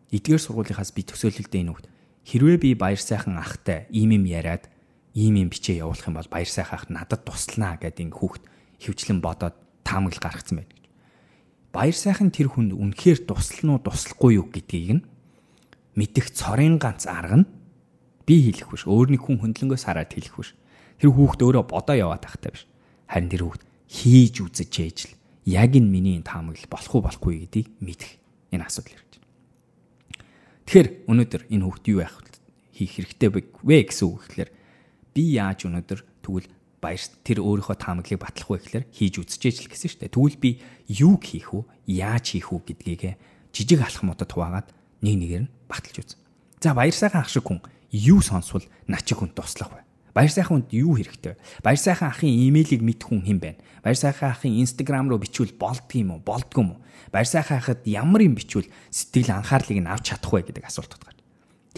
эдгээр 0.10 0.42
сургуулийнхаас 0.42 0.92
би 0.98 1.06
төсөөлөлдөө 1.06 1.62
энэ 1.62 1.72
хөвд 1.72 1.86
хэрвээ 2.26 2.58
би 2.58 2.70
баяр 2.74 2.98
сайхан 2.98 3.38
ахтай 3.38 3.86
ийм 3.94 4.18
юм 4.18 4.26
яриад 4.26 4.66
ийм 5.14 5.38
юм 5.38 5.50
бичээ 5.54 5.86
явуулах 5.86 6.10
юм 6.10 6.18
бол 6.18 6.30
баяр 6.34 6.50
сайхан 6.50 6.78
ах 6.78 6.86
надад 6.90 7.22
туслана 7.22 7.78
гэдэг 7.78 8.10
энэ 8.10 8.18
хүүхд 8.18 8.44
хөвчлэн 8.82 9.22
бодоод 9.22 9.56
таамаглал 9.86 10.26
гаргацсан 10.26 10.62
байдаг 10.62 10.79
баяр 11.74 11.96
сайхан 11.96 12.34
тэр 12.34 12.50
хүнд 12.50 12.74
үнэхээр 12.74 13.30
туслах 13.30 13.66
уу 13.66 13.80
туслахгүй 13.84 14.42
юу 14.42 14.50
гэдгийг 14.50 14.90
нь 15.00 15.04
мэдэх 15.94 16.34
цорын 16.34 16.82
ганц 16.82 17.06
арга 17.06 17.46
нь 17.46 17.50
би 18.26 18.36
хэлэх 18.50 18.70
биш 18.74 18.84
өөрний 18.90 19.22
хүн 19.22 19.42
хөндлөнгөөс 19.42 19.86
хараад 19.86 20.14
хэлэх 20.14 20.36
биш. 20.38 20.54
Тэр 21.02 21.14
хүүхд 21.14 21.40
өөрөө 21.46 21.64
бодоо 21.70 21.96
яваад 21.98 22.26
тахтай 22.26 22.54
биш. 22.54 22.66
Харин 23.10 23.30
тэр 23.30 23.44
хүүхд 23.46 23.64
хийж 23.90 24.36
үзэж 24.46 24.74
ээж 24.82 24.98
л 25.10 25.14
яг 25.50 25.74
энэ 25.74 25.90
миний 25.90 26.18
таамаглал 26.22 26.70
болох 26.70 26.94
уу 26.94 27.06
болохгүй 27.06 27.34
гэдгийг 27.50 27.68
мэдэх 27.82 28.12
энэ 28.54 28.66
асуудал 28.66 28.98
ирж 28.98 29.14
байна. 29.18 29.28
Тэгэхээр 30.70 30.88
өнөөдөр 31.10 31.42
энэ 31.50 31.66
хүүхд 31.66 31.86
юу 31.90 32.00
яах 32.06 32.18
хийх 32.80 32.92
хэрэгтэй 32.96 33.30
вэ? 33.30 33.78
Гэсэн 33.90 34.08
үг 34.08 34.24
гэхэлэр 34.24 34.50
би 35.12 35.24
яаж 35.36 35.68
өнөөдөр 35.68 36.00
тэгвэл 36.24 36.48
баяр 36.80 37.04
тэр 37.24 37.44
өөрийнхөө 37.44 37.76
таамаглалыг 37.76 38.20
батлах 38.24 38.50
вэ 38.50 38.58
гэхээр 38.64 38.86
хийж 38.90 39.16
үзчихэж 39.20 39.56
л 39.68 39.72
гэсэн 39.72 39.90
шүү 39.92 40.02
дээ. 40.08 40.16
Тэгвэл 40.16 40.40
би 40.40 40.50
юу 40.88 41.20
хийх 41.20 41.52
үү? 41.52 41.64
Яаж 41.92 42.26
хийх 42.34 42.50
үү 42.56 42.60
гэдгийг 42.72 43.20
жижиг 43.52 43.84
алхмуудад 43.84 44.32
хуваагаад 44.32 44.68
нэг 45.04 45.16
нэгээр 45.20 45.44
нь 45.48 45.54
баталж 45.68 45.96
үз. 46.00 46.12
За 46.64 46.72
баяр 46.74 46.96
сайхан 46.96 47.24
ах 47.24 47.32
шиг 47.32 47.44
хүн 47.48 47.60
юу 47.92 48.24
сонсвол 48.24 48.64
начиг 48.88 49.20
хүн 49.20 49.32
туслах 49.36 49.72
вэ? 49.76 49.84
Баяр 50.14 50.32
сайхан 50.32 50.64
хүнд 50.64 50.74
юу 50.74 50.96
хэрэгтэй 50.98 51.36
вэ? 51.36 51.42
Баяр 51.64 51.80
сайхан 51.80 52.10
ахын 52.10 52.32
имэйлийг 52.32 52.82
мэдэх 52.82 53.08
хүн 53.08 53.24
хэн 53.24 53.40
байна? 53.40 53.60
Баяр 53.84 53.98
сайхан 54.00 54.34
ахын 54.34 54.58
инстаграм 54.60 55.08
руу 55.08 55.22
бичвэл 55.22 55.54
болдго 55.56 55.96
юм 55.96 56.18
уу? 56.18 56.22
Болдго 56.24 56.60
юм 56.60 56.70
уу? 56.76 56.82
Баяр 57.14 57.30
сайхан 57.30 57.62
ахад 57.62 57.86
ямар 57.86 58.26
юм 58.26 58.36
бичвэл 58.36 58.68
сэтгэл 58.90 59.38
анхаарлыг 59.38 59.80
нь 59.80 59.88
авч 59.88 60.12
чадах 60.12 60.34
вэ 60.34 60.50
гэдэг 60.50 60.66
асуултууд 60.66 61.04
гарч 61.06 61.19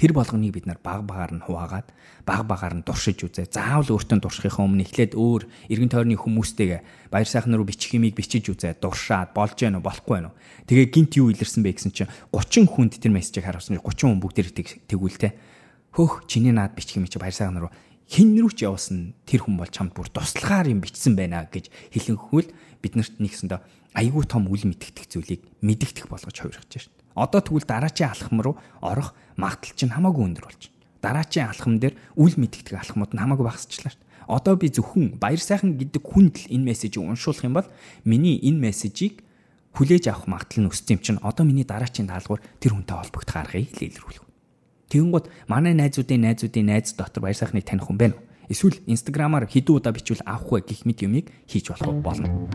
Тэр 0.01 0.17
болгоныг 0.17 0.49
бид 0.49 0.65
нар 0.65 0.81
баг 0.81 1.05
багаар 1.05 1.37
нь 1.37 1.45
хуваагаад 1.45 1.93
баг 2.25 2.41
багаар 2.49 2.73
нь 2.73 2.81
дуршиж 2.81 3.21
үзээ. 3.21 3.53
Заавал 3.53 4.01
өөртөө 4.01 4.17
дуршихын 4.17 4.65
өмнө 4.65 4.89
эхлээд 4.89 5.13
өөр 5.13 5.45
эргэн 5.69 5.93
тойрны 5.93 6.17
хүмүүстэйгээ 6.17 7.13
баяр 7.13 7.29
сайхан 7.29 7.53
руу 7.53 7.69
бичих 7.69 7.93
юмыг 7.93 8.17
бичиж 8.17 8.49
үзээ. 8.49 8.81
Дуршаад 8.81 9.37
болж 9.37 9.61
гэнэ 9.61 9.77
үү, 9.77 9.85
болохгүй 9.85 10.13
байна 10.17 10.33
уу? 10.33 10.37
Тэгээ 10.65 10.89
гинт 10.89 11.13
юу 11.21 11.29
илэрсэн 11.29 11.61
бэ 11.61 11.77
гэсэн 11.77 11.93
чинь 11.93 12.09
30 12.33 12.65
хүнд 12.65 12.97
тэр 12.97 13.13
мессежийг 13.13 13.45
харуулсан. 13.45 13.77
30 13.77 14.09
хүн 14.09 14.21
бүгдээр 14.25 14.49
тэгвэл 14.89 15.21
те. 15.21 15.37
Хөх 15.93 16.25
чиний 16.25 16.49
наад 16.49 16.73
бичих 16.73 16.97
юм 16.97 17.05
чи 17.05 17.21
баяр 17.21 17.37
сайхан 17.37 17.61
руу 17.61 17.71
хин 18.09 18.35
рүү 18.35 18.57
ч 18.57 18.65
явуулсан 18.65 19.13
тэр 19.29 19.45
хүн 19.45 19.55
бол 19.61 19.69
чамд 19.69 19.93
бүр 19.93 20.09
туслахаар 20.09 20.67
юм 20.67 20.81
бичсэн 20.83 21.13
байна 21.13 21.47
гэж 21.47 21.71
хэлэнхүүл 21.93 22.49
биднэрт 22.83 23.23
нэгсэндээ 23.23 23.59
айгүй 23.95 24.23
том 24.27 24.51
үл 24.51 24.67
мэдгдэх 24.67 25.07
зүйлийг 25.07 25.45
мэдгдэх 25.63 26.11
болгож 26.11 26.35
хувирч 26.35 26.75
шээ. 26.75 27.00
Одоо 27.15 27.41
тэгвэл 27.41 27.67
дараачийн 27.67 28.11
алхам 28.11 28.39
руу 28.41 28.55
орох 28.81 29.13
магадлал 29.35 29.75
чинь 29.75 29.91
хамаагүй 29.91 30.23
өндөр 30.31 30.45
болж 30.47 30.61
байна. 30.69 30.79
дараачийн 31.01 31.49
алхам 31.49 31.79
дээр 31.81 31.95
үл 32.15 32.35
мэддэг 32.37 32.77
алхмууд 32.77 33.11
нь 33.13 33.21
хамаагүй 33.21 33.45
багасчлаа 33.45 33.91
шүү. 33.91 34.05
Одоо 34.29 34.55
би 34.55 34.69
зөвхөн 34.69 35.17
баяр 35.19 35.41
сайхан 35.41 35.75
гэдэг 35.75 36.03
хүнд 36.05 36.35
л 36.45 36.51
энэ 36.55 36.67
мессежийг 36.71 37.03
уншуулах 37.03 37.43
юм 37.43 37.57
бол 37.57 37.67
миний 38.05 38.37
энэ 38.37 38.69
мессежийг 38.69 39.25
хүлээж 39.75 40.07
авах 40.07 40.27
магадлал 40.29 40.67
нь 40.67 40.71
өссөн 40.71 40.95
юм 40.95 41.01
чинь 41.01 41.19
одоо 41.25 41.43
миний 41.43 41.65
дараачийн 41.65 42.07
даалгавар 42.07 42.43
тэр 42.61 42.77
хүнтэй 42.77 42.95
холбогдох 42.95 43.35
аргыг 43.35 43.71
л 43.75 43.87
илрүүлэх. 43.87 44.23
Тэгэнгუთ 44.91 45.25
манай 45.47 45.73
найзуудын 45.73 46.21
найзуудын 46.21 46.67
найз 46.67 46.93
дотор 46.93 47.23
баяр 47.23 47.35
сайхныг 47.35 47.65
таних 47.65 47.87
хүн 47.87 47.97
байна 47.97 48.15
уу? 48.19 48.23
Эсвэл 48.51 48.83
инстаграмаар 48.85 49.47
хэдэн 49.47 49.75
удаа 49.75 49.95
бичвэл 49.95 50.23
авах 50.27 50.51
вэ 50.51 50.67
гэх 50.67 50.83
мэт 50.83 51.07
юмыг 51.07 51.31
хийж 51.47 51.71
болох 51.71 52.03
болно. 52.03 52.51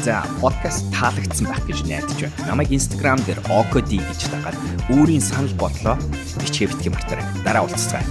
За 0.00 0.24
подкаст 0.40 0.88
таалагдсан 0.96 1.44
байх 1.44 1.60
гэж 1.68 1.84
найдаж 1.84 2.16
байна. 2.24 2.48
Намайг 2.48 2.72
инстаграм 2.72 3.20
дээр 3.28 3.36
okd 3.52 4.00
гэж 4.00 4.20
дагаад 4.32 4.56
өөрийн 4.96 5.20
санал 5.20 5.52
бодлоо 5.60 6.00
бичээ 6.40 6.72
битгий 6.72 6.88
мартаарай. 6.88 7.26
Дараа 7.44 7.68
уулзцгаая. 7.68 8.04